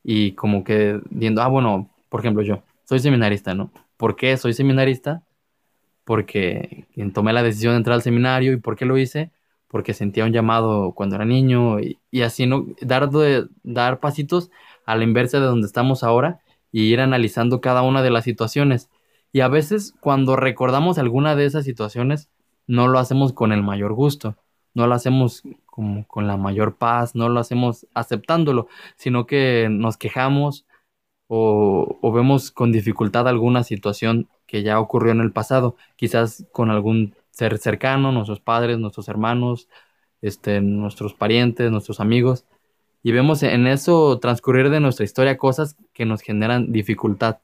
Y 0.05 0.33
como 0.33 0.63
que 0.63 1.01
viendo, 1.11 1.43
ah, 1.43 1.49
bueno, 1.49 1.91
por 2.09 2.21
ejemplo, 2.21 2.45
yo 2.45 2.63
soy 2.85 3.01
seminarista, 3.01 3.55
¿no? 3.55 3.73
¿Por 3.97 4.15
qué 4.15 4.37
soy 4.37 4.53
seminarista? 4.53 5.25
Porque 6.05 6.87
tomé 7.13 7.33
la 7.33 7.43
decisión 7.43 7.73
de 7.73 7.79
entrar 7.79 7.95
al 7.95 8.03
seminario 8.03 8.53
y 8.53 8.59
por 8.59 8.77
qué 8.77 8.85
lo 8.85 8.97
hice, 8.99 9.33
porque 9.67 9.95
sentía 9.95 10.25
un 10.25 10.33
llamado 10.33 10.93
cuando 10.93 11.17
era 11.17 11.25
niño 11.25 11.81
y, 11.81 11.99
así, 12.23 12.47
¿no? 12.47 12.67
Dar, 12.83 13.11
dar 13.65 13.99
pasitos 13.99 14.49
a 14.87 14.97
la 14.97 15.05
inversa 15.05 15.41
de 15.41 15.47
donde 15.47 15.67
estamos 15.67 16.03
ahora 16.03 16.41
y 16.73 16.85
ir 16.85 17.01
analizando 17.01 17.61
cada 17.61 17.83
una 17.83 18.03
de 18.03 18.11
las 18.11 18.25
situaciones. 18.25 18.91
Y 19.33 19.41
a 19.41 19.49
veces 19.49 19.95
cuando 20.01 20.37
recordamos 20.37 20.99
alguna 20.99 21.37
de 21.37 21.47
esas 21.47 21.65
situaciones, 21.65 22.31
no 22.67 22.89
lo 22.89 22.99
hacemos 22.99 23.33
con 23.33 23.53
el 23.53 23.63
mayor 23.63 23.93
gusto, 23.95 24.37
no 24.75 24.87
lo 24.87 24.95
hacemos 24.95 25.43
como 25.67 26.07
con 26.07 26.27
la 26.27 26.37
mayor 26.37 26.77
paz, 26.77 27.15
no 27.15 27.29
lo 27.29 27.41
hacemos 27.41 27.87
aceptándolo, 27.95 28.69
sino 28.97 29.27
que 29.27 29.69
nos 29.71 29.97
quejamos 29.97 30.67
o, 31.29 32.13
vemos 32.13 32.51
con 32.51 32.73
dificultad 32.73 33.29
alguna 33.29 33.65
situación 33.65 34.29
que 34.47 34.63
ya 34.63 34.81
ocurrió 34.81 35.13
en 35.13 35.21
el 35.21 35.33
pasado, 35.33 35.77
quizás 35.97 36.47
con 36.53 36.71
algún 36.71 37.15
ser 37.31 37.59
cercano, 37.59 38.13
nuestros 38.13 38.41
padres, 38.41 38.79
nuestros 38.79 39.09
hermanos, 39.09 39.69
este, 40.23 40.61
nuestros 40.61 41.15
parientes, 41.15 41.71
nuestros 41.71 42.01
amigos, 42.01 42.45
y 43.07 43.13
vemos 43.13 43.45
en 43.45 43.69
eso 43.69 44.19
transcurrir 44.19 44.69
de 44.69 44.81
nuestra 44.81 45.05
historia 45.05 45.39
cosas 45.39 45.77
que 45.93 46.05
nos 46.05 46.23
generan 46.23 46.73
dificultad. 46.73 47.39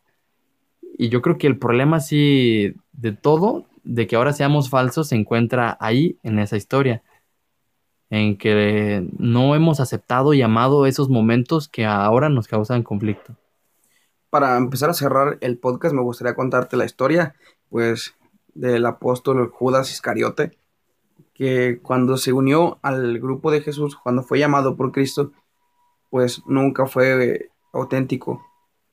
Y 0.98 1.08
yo 1.08 1.22
creo 1.22 1.38
que 1.38 1.46
el 1.46 1.56
problema 1.56 2.00
sí 2.00 2.74
de 2.90 3.12
todo 3.12 3.66
de 3.84 4.08
que 4.08 4.16
ahora 4.16 4.32
seamos 4.32 4.70
falsos 4.70 5.10
se 5.10 5.14
encuentra 5.14 5.76
ahí, 5.78 6.18
en 6.24 6.40
esa 6.40 6.56
historia, 6.56 7.04
en 8.10 8.36
que 8.38 9.08
no 9.18 9.54
hemos 9.54 9.78
aceptado 9.78 10.34
y 10.34 10.42
amado 10.42 10.84
esos 10.84 11.08
momentos 11.08 11.68
que 11.68 11.86
ahora 11.86 12.28
nos 12.28 12.48
causan 12.48 12.82
conflicto. 12.82 13.36
Para 14.30 14.56
empezar 14.56 14.90
a 14.90 14.94
cerrar 14.94 15.38
el 15.42 15.58
podcast, 15.58 15.94
me 15.94 16.02
gustaría 16.02 16.34
contarte 16.34 16.76
la 16.76 16.86
historia, 16.86 17.36
pues, 17.70 18.16
del 18.52 18.84
apóstol 18.84 19.48
Judas 19.48 19.92
Iscariote, 19.92 20.58
que 21.34 21.78
cuando 21.80 22.16
se 22.16 22.32
unió 22.32 22.80
al 22.82 23.20
grupo 23.20 23.52
de 23.52 23.60
Jesús, 23.60 23.94
cuando 23.94 24.24
fue 24.24 24.40
llamado 24.40 24.74
por 24.74 24.90
Cristo, 24.90 25.30
pues 26.12 26.42
nunca 26.44 26.84
fue 26.84 27.48
auténtico, 27.72 28.44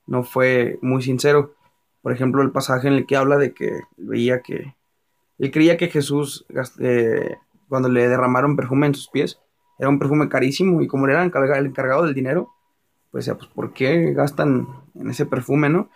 no 0.07 0.23
fue 0.23 0.79
muy 0.81 1.01
sincero. 1.01 1.53
Por 2.01 2.13
ejemplo, 2.13 2.41
el 2.41 2.51
pasaje 2.51 2.87
en 2.87 2.93
el 2.93 3.05
que 3.05 3.17
habla 3.17 3.35
de 3.35 3.53
que 3.53 3.81
veía 3.97 4.41
que 4.41 4.73
él 5.37 5.51
creía 5.51 5.75
que 5.75 5.89
Jesús, 5.89 6.45
eh, 6.79 7.35
cuando 7.67 7.89
le 7.89 8.07
derramaron 8.07 8.55
perfume 8.55 8.87
en 8.87 8.95
sus 8.95 9.09
pies, 9.09 9.37
era 9.77 9.89
un 9.89 9.99
perfume 9.99 10.29
carísimo 10.29 10.81
y 10.81 10.87
como 10.87 11.09
era 11.09 11.21
el 11.21 11.65
encargado 11.65 12.05
del 12.05 12.15
dinero, 12.15 12.53
pues, 13.11 13.29
pues 13.37 13.47
¿por 13.47 13.73
qué 13.73 14.13
gastan 14.13 14.69
en 14.95 15.09
ese 15.09 15.25
perfume, 15.25 15.67
no? 15.67 15.89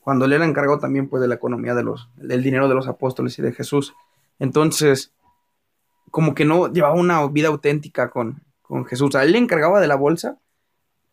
Cuando 0.00 0.26
él 0.26 0.32
era 0.32 0.44
encargado 0.44 0.78
también, 0.78 1.08
pues, 1.08 1.20
de 1.20 1.26
la 1.26 1.34
economía 1.34 1.74
de 1.74 1.82
los, 1.82 2.08
del 2.14 2.44
dinero 2.44 2.68
de 2.68 2.76
los 2.76 2.86
apóstoles 2.86 3.36
y 3.40 3.42
de 3.42 3.50
Jesús. 3.50 3.96
Entonces, 4.38 5.12
como 6.12 6.36
que 6.36 6.44
no 6.44 6.72
llevaba 6.72 6.94
una 6.94 7.26
vida 7.26 7.48
auténtica 7.48 8.10
con, 8.10 8.45
con 8.66 8.84
Jesús. 8.84 9.14
A 9.14 9.22
él 9.22 9.32
le 9.32 9.38
encargaba 9.38 9.80
de 9.80 9.86
la 9.86 9.96
bolsa, 9.96 10.38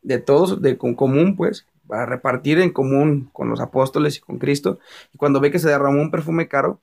de 0.01 0.19
todos, 0.19 0.61
de 0.61 0.77
común, 0.77 1.35
pues, 1.35 1.67
para 1.87 2.05
repartir 2.05 2.59
en 2.59 2.71
común 2.71 3.29
con 3.33 3.49
los 3.49 3.59
apóstoles 3.59 4.17
y 4.17 4.21
con 4.21 4.39
Cristo. 4.39 4.79
Y 5.13 5.17
cuando 5.17 5.39
ve 5.39 5.51
que 5.51 5.59
se 5.59 5.69
derramó 5.69 6.01
un 6.01 6.11
perfume 6.11 6.47
caro, 6.47 6.81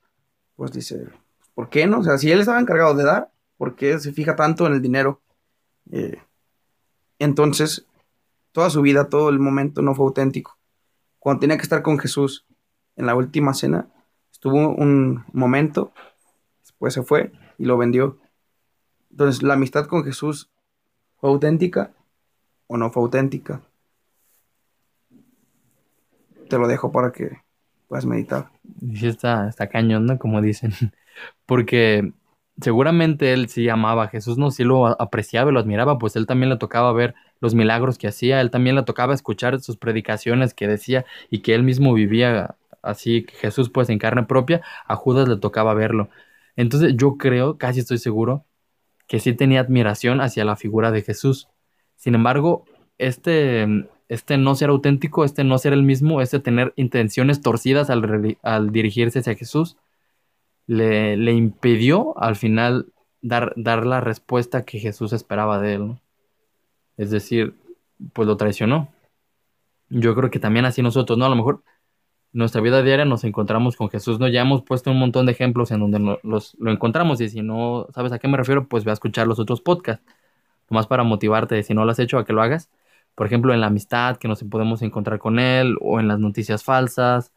pues 0.56 0.72
dice, 0.72 1.06
¿por 1.54 1.68
qué 1.68 1.86
no? 1.86 2.00
O 2.00 2.02
sea, 2.04 2.18
si 2.18 2.30
él 2.30 2.40
estaba 2.40 2.60
encargado 2.60 2.94
de 2.94 3.04
dar, 3.04 3.30
¿por 3.56 3.76
qué 3.76 3.98
se 3.98 4.12
fija 4.12 4.36
tanto 4.36 4.66
en 4.66 4.74
el 4.74 4.82
dinero? 4.82 5.20
Eh, 5.90 6.18
entonces, 7.18 7.86
toda 8.52 8.70
su 8.70 8.82
vida, 8.82 9.08
todo 9.08 9.28
el 9.28 9.38
momento 9.38 9.82
no 9.82 9.94
fue 9.94 10.06
auténtico. 10.06 10.58
Cuando 11.18 11.40
tenía 11.40 11.56
que 11.56 11.62
estar 11.62 11.82
con 11.82 11.98
Jesús 11.98 12.46
en 12.96 13.06
la 13.06 13.14
última 13.14 13.54
cena, 13.54 13.88
estuvo 14.32 14.68
un 14.74 15.24
momento, 15.32 15.92
después 16.60 16.94
se 16.94 17.02
fue 17.02 17.32
y 17.58 17.64
lo 17.64 17.76
vendió. 17.76 18.18
Entonces, 19.10 19.42
la 19.42 19.54
amistad 19.54 19.86
con 19.86 20.04
Jesús 20.04 20.50
fue 21.20 21.30
auténtica 21.30 21.92
o 22.66 22.76
no 22.76 22.90
fue 22.90 23.02
auténtica. 23.02 23.60
Te 26.48 26.58
lo 26.58 26.66
dejo 26.66 26.90
para 26.90 27.12
que 27.12 27.38
puedas 27.88 28.06
meditar. 28.06 28.50
Sí, 28.94 29.06
está, 29.06 29.48
está 29.48 29.68
cañón, 29.68 30.06
¿no? 30.06 30.18
Como 30.18 30.40
dicen. 30.40 30.72
Porque 31.46 32.12
seguramente 32.60 33.32
él 33.32 33.48
sí 33.48 33.68
amaba 33.68 34.04
a 34.04 34.08
Jesús, 34.08 34.38
no, 34.38 34.50
sí 34.50 34.64
lo 34.64 34.86
apreciaba 34.86 35.50
y 35.50 35.54
lo 35.54 35.60
admiraba, 35.60 35.98
pues 35.98 36.16
él 36.16 36.26
también 36.26 36.50
le 36.50 36.56
tocaba 36.56 36.92
ver 36.92 37.14
los 37.40 37.54
milagros 37.54 37.98
que 37.98 38.08
hacía, 38.08 38.40
él 38.40 38.50
también 38.50 38.76
le 38.76 38.82
tocaba 38.82 39.14
escuchar 39.14 39.60
sus 39.60 39.76
predicaciones 39.76 40.54
que 40.54 40.68
decía 40.68 41.04
y 41.30 41.40
que 41.40 41.54
él 41.54 41.62
mismo 41.62 41.94
vivía 41.94 42.56
así, 42.82 43.24
que 43.24 43.34
Jesús 43.34 43.70
pues 43.70 43.88
en 43.90 43.98
carne 43.98 44.24
propia, 44.24 44.62
a 44.86 44.96
Judas 44.96 45.28
le 45.28 45.36
tocaba 45.36 45.74
verlo. 45.74 46.08
Entonces 46.56 46.94
yo 46.96 47.16
creo, 47.16 47.58
casi 47.58 47.80
estoy 47.80 47.98
seguro, 47.98 48.44
que 49.10 49.18
sí 49.18 49.32
tenía 49.32 49.58
admiración 49.58 50.20
hacia 50.20 50.44
la 50.44 50.54
figura 50.54 50.92
de 50.92 51.02
Jesús. 51.02 51.48
Sin 51.96 52.14
embargo, 52.14 52.64
este, 52.96 53.66
este 54.08 54.38
no 54.38 54.54
ser 54.54 54.68
auténtico, 54.70 55.24
este 55.24 55.42
no 55.42 55.58
ser 55.58 55.72
el 55.72 55.82
mismo, 55.82 56.20
este 56.20 56.38
tener 56.38 56.72
intenciones 56.76 57.40
torcidas 57.40 57.90
al, 57.90 58.70
dirigirse 58.70 59.18
hacia 59.18 59.34
Jesús, 59.34 59.76
le, 60.68 61.16
le, 61.16 61.32
impidió 61.32 62.16
al 62.22 62.36
final 62.36 62.92
dar, 63.20 63.52
dar 63.56 63.84
la 63.84 64.00
respuesta 64.00 64.64
que 64.64 64.78
Jesús 64.78 65.12
esperaba 65.12 65.60
de 65.60 65.74
él. 65.74 66.00
Es 66.96 67.10
decir, 67.10 67.56
pues 68.12 68.28
lo 68.28 68.36
traicionó. 68.36 68.92
Yo 69.88 70.14
creo 70.14 70.30
que 70.30 70.38
también 70.38 70.66
así 70.66 70.82
nosotros, 70.82 71.18
¿no? 71.18 71.24
A 71.24 71.30
lo 71.30 71.34
mejor 71.34 71.64
nuestra 72.32 72.60
vida 72.60 72.82
diaria 72.82 73.04
nos 73.04 73.24
encontramos 73.24 73.76
con 73.76 73.90
Jesús, 73.90 74.20
¿no? 74.20 74.28
Ya 74.28 74.42
hemos 74.42 74.62
puesto 74.62 74.90
un 74.90 74.98
montón 74.98 75.26
de 75.26 75.32
ejemplos 75.32 75.70
en 75.70 75.80
donde 75.80 76.18
los, 76.22 76.56
lo 76.58 76.70
encontramos 76.70 77.20
y 77.20 77.28
si 77.28 77.42
no 77.42 77.88
sabes 77.94 78.12
a 78.12 78.18
qué 78.18 78.28
me 78.28 78.36
refiero, 78.36 78.68
pues 78.68 78.84
ve 78.84 78.90
a 78.92 78.94
escuchar 78.94 79.26
los 79.26 79.38
otros 79.38 79.60
podcasts, 79.60 80.04
nomás 80.68 80.86
para 80.86 81.02
motivarte, 81.02 81.62
si 81.62 81.74
no 81.74 81.84
lo 81.84 81.90
has 81.90 81.98
hecho, 81.98 82.18
a 82.18 82.24
que 82.24 82.32
lo 82.32 82.42
hagas. 82.42 82.70
Por 83.14 83.26
ejemplo, 83.26 83.52
en 83.52 83.60
la 83.60 83.66
amistad, 83.66 84.16
que 84.16 84.28
nos 84.28 84.42
podemos 84.44 84.82
encontrar 84.82 85.18
con 85.18 85.38
Él, 85.38 85.76
o 85.80 86.00
en 86.00 86.08
las 86.08 86.20
noticias 86.20 86.62
falsas, 86.64 87.32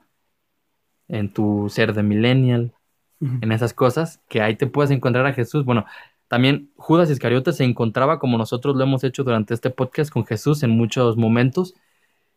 en 1.07 1.33
tu 1.33 1.69
ser 1.69 1.93
de 1.93 2.03
millennial, 2.03 2.73
en 3.19 3.51
esas 3.51 3.73
cosas, 3.73 4.21
que 4.29 4.41
ahí 4.41 4.55
te 4.55 4.67
puedes 4.67 4.91
encontrar 4.91 5.25
a 5.25 5.33
Jesús. 5.33 5.65
Bueno, 5.65 5.85
también 6.27 6.71
Judas 6.75 7.09
Iscariote 7.09 7.53
se 7.53 7.63
encontraba 7.63 8.19
como 8.19 8.37
nosotros 8.37 8.75
lo 8.75 8.83
hemos 8.83 9.03
hecho 9.03 9.23
durante 9.23 9.53
este 9.53 9.69
podcast 9.69 10.11
con 10.11 10.25
Jesús 10.25 10.61
en 10.63 10.71
muchos 10.71 11.17
momentos. 11.17 11.73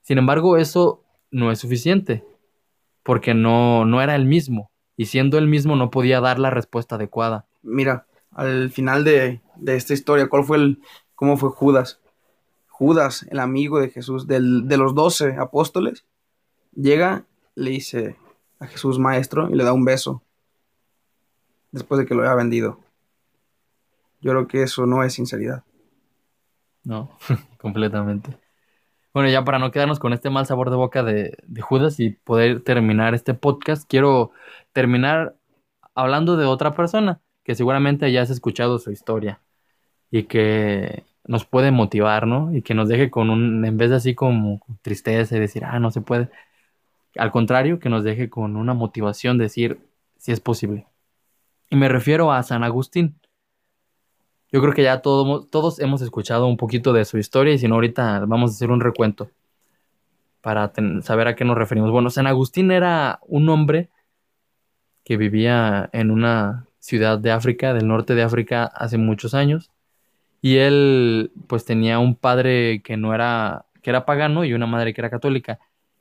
Sin 0.03 0.19
embargo, 0.19 0.57
eso 0.57 1.03
no 1.31 1.51
es 1.51 1.59
suficiente 1.59 2.25
porque 3.07 3.35
no, 3.35 3.85
no 3.85 4.03
era 4.03 4.17
el 4.17 4.27
mismo. 4.27 4.73
Y 4.97 5.07
siendo 5.07 5.39
el 5.39 5.47
mismo 5.47 5.77
no 5.77 5.91
podía 5.91 6.21
dar 6.21 6.41
la 6.41 6.51
respuesta 6.51 6.97
adecuada. 6.97 7.47
Mira, 7.63 8.07
al 8.33 8.71
final 8.71 9.05
de, 9.05 9.41
esta 9.65 9.95
historia, 9.95 10.29
¿cuál 10.29 10.43
fue 10.43 10.57
el, 10.57 10.83
cómo 11.15 11.37
fue 11.37 11.51
Judas? 11.51 12.01
Judas, 12.67 13.25
el 13.31 13.39
amigo 13.39 13.79
de 13.79 13.91
Jesús, 13.91 14.27
del, 14.27 14.67
de 14.67 14.77
los 14.77 14.95
doce 14.97 15.37
apóstoles, 15.37 16.05
llega, 16.75 17.25
le 17.55 17.71
dice 17.71 18.17
a 18.59 18.67
Jesús 18.67 18.99
maestro 18.99 19.49
y 19.51 19.55
le 19.55 19.63
da 19.63 19.73
un 19.73 19.85
beso 19.85 20.23
después 21.71 22.01
de 22.01 22.07
que 22.07 22.15
lo 22.15 22.23
haya 22.23 22.35
vendido. 22.35 22.81
Yo 24.21 24.33
creo 24.33 24.49
que 24.49 24.65
eso 24.65 24.85
no 24.85 25.05
es 25.05 25.15
sinceridad. 25.15 25.63
No, 26.83 27.17
completamente. 27.61 28.37
Bueno, 29.17 29.31
ya 29.31 29.45
para 29.45 29.59
no 29.59 29.71
quedarnos 29.71 29.99
con 29.99 30.13
este 30.13 30.29
mal 30.29 30.45
sabor 30.45 30.69
de 30.69 30.77
boca 30.77 31.03
de, 31.03 31.39
Judas 31.63 32.01
y 32.01 32.11
poder 32.11 32.61
terminar 32.61 33.15
este 33.15 33.33
podcast, 33.33 33.89
quiero 33.89 34.31
terminar 34.75 35.35
hablando 35.95 36.37
de 36.37 36.45
otra 36.45 36.75
persona 36.75 37.23
que 37.43 37.55
seguramente 37.55 38.13
ya 38.13 38.21
has 38.21 38.29
escuchado 38.29 38.79
su 38.79 38.91
historia 38.91 39.41
y 40.11 40.25
que 40.25 41.05
nos 41.25 41.47
puede 41.47 41.71
motivar, 41.71 42.27
¿no? 42.27 42.55
Y 42.55 42.61
que 42.61 42.75
nos 42.75 42.91
deje 42.91 43.11
con 43.11 43.31
un, 43.31 43.65
en 43.65 43.79
vez 43.79 43.89
de 43.89 43.97
así 43.97 44.15
como 44.15 44.61
tristeza 44.83 45.35
y 45.35 45.41
decir, 45.41 45.65
ah, 45.65 45.81
no 45.81 45.91
se 45.91 46.03
puede. 46.03 46.29
Al 47.17 47.31
contrario, 47.33 47.79
que 47.79 47.89
nos 47.89 48.05
deje 48.05 48.29
con 48.29 48.55
una 48.55 48.75
motivación 48.75 49.39
de 49.39 49.45
decir, 49.45 49.81
si 50.19 50.33
es 50.33 50.41
posible. 50.41 50.89
Y 51.71 51.77
me 51.77 51.89
refiero 51.89 52.33
a 52.33 52.43
San 52.43 52.65
Agustín. 52.65 53.19
Yo 54.53 54.61
creo 54.61 54.73
que 54.73 54.83
ya 54.83 55.01
todos 55.01 55.81
hemos 55.81 56.03
escuchado 56.03 56.47
un 56.47 56.57
poquito 56.57 56.93
de 56.93 57.05
su 57.05 57.19
historia 57.19 57.55
y 57.55 57.59
si 57.59 57.67
no, 57.69 57.75
ahorita 57.75 58.21
vamos 58.27 58.53
a 58.53 58.55
hacer 58.55 58.71
un 58.71 58.81
recuento 58.81 59.29
para 60.41 60.73
saber 61.03 61.27
a 61.27 61.35
qué 61.35 61.45
nos 61.45 61.59
referimos. 61.59 61.91
Bueno, 61.91 62.09
San 62.09 62.29
Agustín 62.29 62.71
era 62.71 63.19
un 63.27 63.49
hombre 63.49 63.91
que 65.03 65.17
vivía 65.17 65.91
en 65.93 66.13
una 66.13 66.67
ciudad 66.79 67.19
de 67.19 67.33
África, 67.33 67.75
del 67.75 67.89
norte 67.89 68.15
de 68.15 68.23
África, 68.23 68.65
hace 68.65 68.97
muchos 68.97 69.35
años. 69.35 69.73
Y 70.43 70.59
él, 70.59 71.33
pues, 71.49 71.65
tenía 71.65 71.99
un 71.99 72.15
padre 72.15 72.81
que 72.83 72.97
no 72.97 73.13
era, 73.13 73.67
que 73.83 73.91
era 73.91 74.07
pagano 74.07 74.45
y 74.45 74.53
una 74.53 74.67
madre 74.67 74.95
que 74.95 75.01
era 75.01 75.11
católica. 75.11 75.59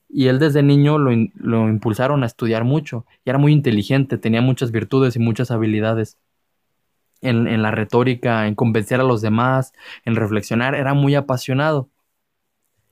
Y 0.09 0.27
él 0.27 0.37
desde 0.37 0.61
niño 0.61 0.99
lo, 0.99 1.09
lo 1.33 1.67
impulsaron 1.67 2.21
a 2.21 2.27
estudiar 2.27 2.65
mucho. 2.65 3.07
Y 3.25 3.31
era 3.31 3.39
muy 3.39 3.51
inteligente, 3.51 4.19
tenía 4.19 4.41
muchas 4.41 4.71
virtudes 4.71 5.15
y 5.15 5.19
muchas 5.19 5.49
habilidades 5.49 6.19
en, 7.21 7.61
la 7.61 7.71
retórica, 7.71 8.47
en 8.47 8.55
convencer 8.55 8.99
a 8.99 9.03
los 9.03 9.21
demás, 9.21 9.73
en 10.05 10.15
reflexionar, 10.15 10.75
era 10.75 10.93
muy 10.93 11.15
apasionado. 11.15 11.89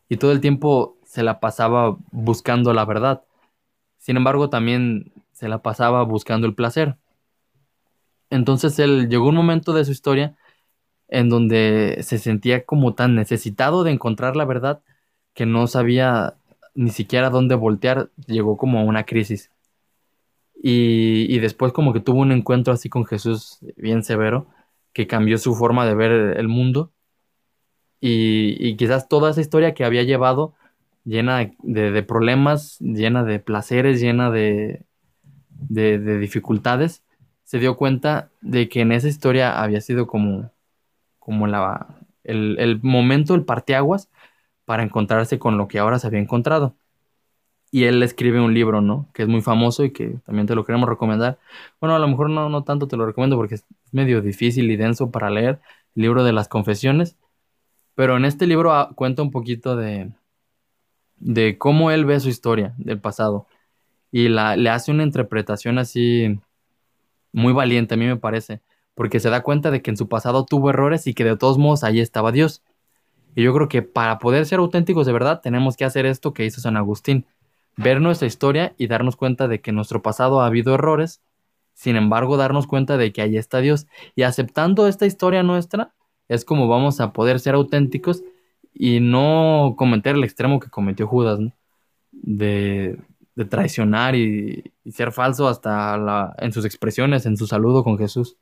Y 0.10 0.18
todo 0.18 0.32
el 0.32 0.42
tiempo 0.42 0.98
se 1.06 1.24
la 1.24 1.40
pasaba 1.40 1.98
buscando 2.12 2.74
la 2.74 2.86
verdad. 2.86 3.24
Sin 3.98 4.18
embargo, 4.18 4.50
también 4.50 5.12
se 5.32 5.48
la 5.48 5.62
pasaba 5.62 6.04
buscando 6.04 6.48
el 6.48 6.56
placer. 6.56 6.98
Entonces 8.30 8.80
él 8.80 9.10
llegó 9.10 9.30
un 9.30 9.36
momento 9.36 9.74
de 9.74 9.86
su 9.86 9.92
historia 9.92 10.36
en 11.08 11.30
donde 11.30 12.00
se 12.02 12.18
sentía 12.18 12.66
como 12.66 12.96
tan 12.96 13.16
necesitado 13.16 13.84
de 13.84 13.92
encontrar 13.92 14.36
la 14.36 14.46
verdad 14.46 14.82
que 15.34 15.46
no 15.46 15.68
sabía 15.68 16.36
ni 16.76 16.90
siquiera 16.90 17.30
dónde 17.30 17.56
voltear, 17.56 18.10
llegó 18.26 18.58
como 18.58 18.80
a 18.80 18.84
una 18.84 19.06
crisis. 19.06 19.52
Y, 20.66 21.40
después 21.40 21.74
como 21.74 21.92
que 21.92 22.00
tuvo 22.00 22.22
un 22.22 22.32
encuentro 22.32 22.74
así 22.74 22.88
con 22.88 23.06
Jesús 23.06 23.60
bien 23.76 24.02
severo, 24.02 24.48
que 24.94 25.08
cambió 25.08 25.38
su 25.38 25.56
forma 25.56 25.86
de 25.86 25.94
ver 25.94 26.12
el 26.38 26.48
mundo. 26.48 26.94
Y, 28.00 28.78
quizás 28.78 29.10
toda 29.10 29.32
esa 29.32 29.42
historia 29.42 29.74
que 29.74 29.84
había 29.84 30.04
llevado, 30.04 30.54
llena 31.04 31.52
de, 31.64 32.04
problemas, 32.04 32.80
llena 32.80 33.26
de 33.26 33.40
placeres, 33.40 34.00
llena 34.00 34.32
de, 34.32 34.86
de, 35.50 36.18
dificultades, 36.20 37.04
se 37.44 37.60
dio 37.60 37.76
cuenta 37.76 38.32
de 38.40 38.70
que 38.70 38.82
en 38.82 38.94
esa 38.94 39.10
historia 39.10 39.62
había 39.62 39.82
sido 39.82 40.08
como, 40.08 40.50
como 41.20 41.46
el, 42.24 42.58
el 42.60 42.82
momento, 42.82 43.36
el 43.36 43.44
parteaguas, 43.44 44.10
para 44.64 44.84
encontrarse 44.84 45.40
con 45.40 45.58
lo 45.58 45.68
que 45.68 45.80
ahora 45.80 46.00
se 46.00 46.08
había 46.08 46.22
encontrado 46.22 46.78
y 47.74 47.86
él 47.86 48.04
escribe 48.04 48.40
un 48.40 48.54
libro, 48.54 48.82
¿no? 48.82 49.10
Que 49.16 49.24
es 49.24 49.28
muy 49.28 49.42
famoso 49.42 49.84
y 49.84 49.90
que 49.90 50.20
también 50.28 50.46
te 50.46 50.54
lo 50.54 50.64
queremos 50.64 50.88
recomendar. 50.88 51.40
Bueno, 51.82 51.96
a 51.96 52.00
lo 52.00 52.08
mejor 52.08 52.30
no, 52.30 52.48
no 52.48 52.64
tanto 52.64 52.88
te 52.88 52.98
lo 52.98 53.08
recomiendo 53.08 53.36
porque 53.36 53.56
es 53.56 53.66
medio 53.92 54.22
difícil 54.22 54.70
y 54.70 54.76
denso 54.76 55.10
para 55.10 55.32
leer, 55.32 55.60
el 55.96 56.04
libro 56.04 56.24
de 56.24 56.34
las 56.34 56.48
confesiones, 56.48 57.18
pero 57.96 58.16
en 58.16 58.26
este 58.26 58.46
libro 58.46 58.74
ah, 58.74 58.92
cuenta 58.94 59.24
un 59.24 59.32
poquito 59.32 59.76
de, 59.76 60.12
de 61.18 61.58
cómo 61.58 61.90
él 61.90 62.06
ve 62.06 62.20
su 62.20 62.30
historia 62.30 62.76
del 62.78 63.00
pasado 63.00 63.48
y 64.12 64.30
la, 64.30 64.56
le 64.56 64.70
hace 64.70 64.92
una 64.92 65.02
interpretación 65.02 65.80
así 65.80 66.40
muy 67.32 67.54
valiente, 67.54 67.96
a 67.96 67.98
mí 67.98 68.06
me 68.06 68.18
parece, 68.18 68.62
porque 68.94 69.20
se 69.20 69.32
da 69.32 69.42
cuenta 69.42 69.72
de 69.72 69.82
que 69.82 69.90
en 69.90 69.98
su 69.98 70.08
pasado 70.08 70.46
tuvo 70.46 70.70
errores 70.70 71.08
y 71.08 71.16
que 71.16 71.24
de 71.24 71.38
todos 71.38 71.58
modos 71.58 71.84
ahí 71.84 72.00
estaba 72.00 72.32
Dios. 72.32 72.62
Y 73.34 73.42
yo 73.42 73.52
creo 73.56 73.68
que 73.68 73.82
para 73.82 74.20
poder 74.20 74.46
ser 74.46 74.60
auténticos 74.60 75.08
de 75.08 75.14
verdad 75.14 75.42
tenemos 75.42 75.76
que 75.76 75.86
hacer 75.86 76.06
esto 76.06 76.36
que 76.36 76.46
hizo 76.46 76.62
San 76.62 76.78
Agustín, 76.78 77.26
ver 77.78 78.02
nuestra 78.02 78.28
historia 78.28 78.74
y 78.78 78.88
darnos 78.88 79.16
cuenta 79.16 79.48
de 79.48 79.62
que 79.62 79.72
en 79.72 79.76
nuestro 79.76 80.02
pasado 80.02 80.42
ha 80.42 80.46
habido 80.46 80.74
errores, 80.76 81.22
sin 81.74 81.96
embargo 81.96 82.38
darnos 82.38 82.68
cuenta 82.68 82.98
de 82.98 83.12
que 83.12 83.22
ahí 83.22 83.38
está 83.38 83.60
Dios. 83.60 83.88
Y 84.16 84.24
aceptando 84.24 84.88
esta 84.88 85.06
historia 85.06 85.44
nuestra, 85.44 85.94
es 86.28 86.46
como 86.46 86.68
vamos 86.68 87.00
a 87.00 87.14
poder 87.14 87.40
ser 87.40 87.56
auténticos 87.56 88.24
y 88.74 89.00
no 89.00 89.76
cometer 89.78 90.16
el 90.16 90.24
extremo 90.24 90.60
que 90.60 90.70
cometió 90.70 91.08
Judas, 91.08 91.40
de, 92.12 93.00
traicionar 93.50 94.16
y, 94.16 94.72
ser 94.92 95.12
falso 95.12 95.48
hasta 95.48 95.98
la, 95.98 96.36
en 96.38 96.52
sus 96.52 96.66
expresiones, 96.66 97.26
en 97.26 97.38
su 97.38 97.48
saludo 97.48 97.84
con 97.84 97.98
Jesús. 97.98 98.38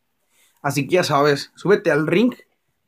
Así 0.61 0.87
que 0.87 0.95
ya 0.95 1.03
sabes, 1.03 1.51
súbete 1.55 1.91
al 1.91 2.07
ring 2.07 2.33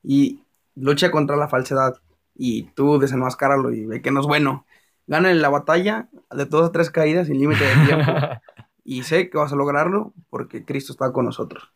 y 0.03 0.41
lucha 0.75 1.11
contra 1.11 1.35
la 1.35 1.47
falsedad. 1.47 1.95
Y 2.35 2.63
tú 2.73 2.97
desenmascáralo 2.99 3.71
y 3.71 3.85
ve 3.85 4.01
que 4.01 4.11
no 4.11 4.19
es 4.19 4.25
bueno 4.25 4.65
ganan 5.07 5.41
la 5.41 5.49
batalla 5.49 6.09
de 6.31 6.45
todas 6.45 6.71
tres 6.71 6.89
caídas 6.89 7.27
sin 7.27 7.39
límite 7.39 7.63
de 7.63 7.85
tiempo. 7.85 8.11
y 8.83 9.03
sé 9.03 9.29
que 9.29 9.37
vas 9.37 9.53
a 9.53 9.55
lograrlo 9.55 10.13
porque 10.29 10.65
Cristo 10.65 10.91
está 10.91 11.11
con 11.11 11.25
nosotros. 11.25 11.71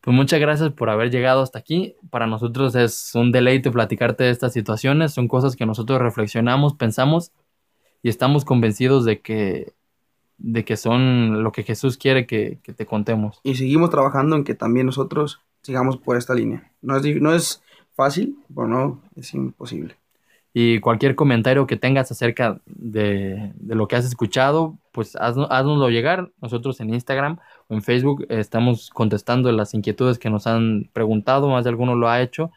Pues 0.00 0.16
muchas 0.16 0.40
gracias 0.40 0.70
por 0.70 0.90
haber 0.90 1.10
llegado 1.10 1.42
hasta 1.42 1.60
aquí. 1.60 1.94
Para 2.10 2.26
nosotros 2.26 2.74
es 2.74 3.14
un 3.14 3.30
deleite 3.30 3.70
platicarte 3.70 4.24
de 4.24 4.30
estas 4.30 4.52
situaciones. 4.52 5.12
Son 5.12 5.28
cosas 5.28 5.54
que 5.54 5.64
nosotros 5.64 6.00
reflexionamos, 6.00 6.74
pensamos 6.74 7.30
y 8.02 8.08
estamos 8.08 8.44
convencidos 8.44 9.04
de 9.04 9.20
que, 9.20 9.74
de 10.38 10.64
que 10.64 10.76
son 10.76 11.44
lo 11.44 11.52
que 11.52 11.62
Jesús 11.62 11.96
quiere 11.98 12.26
que, 12.26 12.58
que 12.64 12.72
te 12.72 12.84
contemos. 12.84 13.38
Y 13.44 13.54
seguimos 13.54 13.90
trabajando 13.90 14.34
en 14.34 14.42
que 14.42 14.54
también 14.54 14.86
nosotros 14.86 15.40
sigamos 15.62 15.98
por 15.98 16.16
esta 16.16 16.34
línea. 16.34 16.72
No 16.82 16.96
es, 16.96 17.20
no 17.20 17.32
es 17.32 17.62
fácil, 17.94 18.36
pero 18.52 18.66
no 18.66 19.00
es 19.14 19.32
imposible. 19.34 20.01
Y 20.54 20.80
cualquier 20.80 21.14
comentario 21.14 21.66
que 21.66 21.76
tengas 21.76 22.10
acerca 22.10 22.60
de, 22.66 23.54
lo 23.66 23.88
que 23.88 23.96
has 23.96 24.04
escuchado, 24.04 24.78
pues 24.92 25.16
haznoslo 25.16 25.88
llegar. 25.88 26.30
Nosotros 26.42 26.78
en 26.80 26.92
Instagram 26.92 27.38
o 27.68 27.74
en 27.74 27.82
Facebook 27.82 28.26
estamos 28.28 28.90
contestando 28.90 29.50
las 29.50 29.72
inquietudes 29.72 30.18
que 30.18 30.28
nos 30.28 30.46
han 30.46 30.90
preguntado, 30.92 31.48
más 31.48 31.64
de 31.64 31.70
alguno 31.70 31.94
lo 31.94 32.08
ha 32.08 32.20
hecho. 32.20 32.50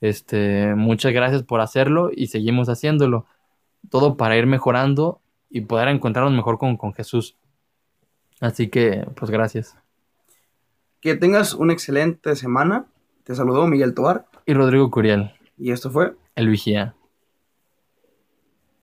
Este, 0.00 0.74
muchas 0.74 1.12
gracias 1.12 1.44
por 1.44 1.60
hacerlo 1.60 2.10
y 2.12 2.26
seguimos 2.26 2.68
haciéndolo. 2.68 3.26
Todo 3.88 4.16
para 4.16 4.36
ir 4.36 4.46
mejorando 4.46 5.20
y 5.48 5.60
poder 5.62 5.88
encontrarnos 5.88 6.34
mejor 6.34 6.58
con, 6.58 6.76
con 6.76 6.92
Jesús. 6.92 7.36
Así 8.40 8.68
que, 8.68 9.06
pues 9.16 9.30
gracias. 9.30 9.76
Que 11.00 11.14
tengas 11.14 11.54
una 11.54 11.72
excelente 11.72 12.36
semana 12.36 12.86
Te 13.24 13.34
saludó 13.34 13.66
Miguel 13.66 13.94
Tobar 13.94 14.26
Y 14.44 14.54
Rodrigo 14.54 14.90
Curiel, 14.90 15.32
y 15.56 15.72
esto 15.72 15.90
fue 15.90 16.14
el 16.34 16.48
vigía. 16.48 16.94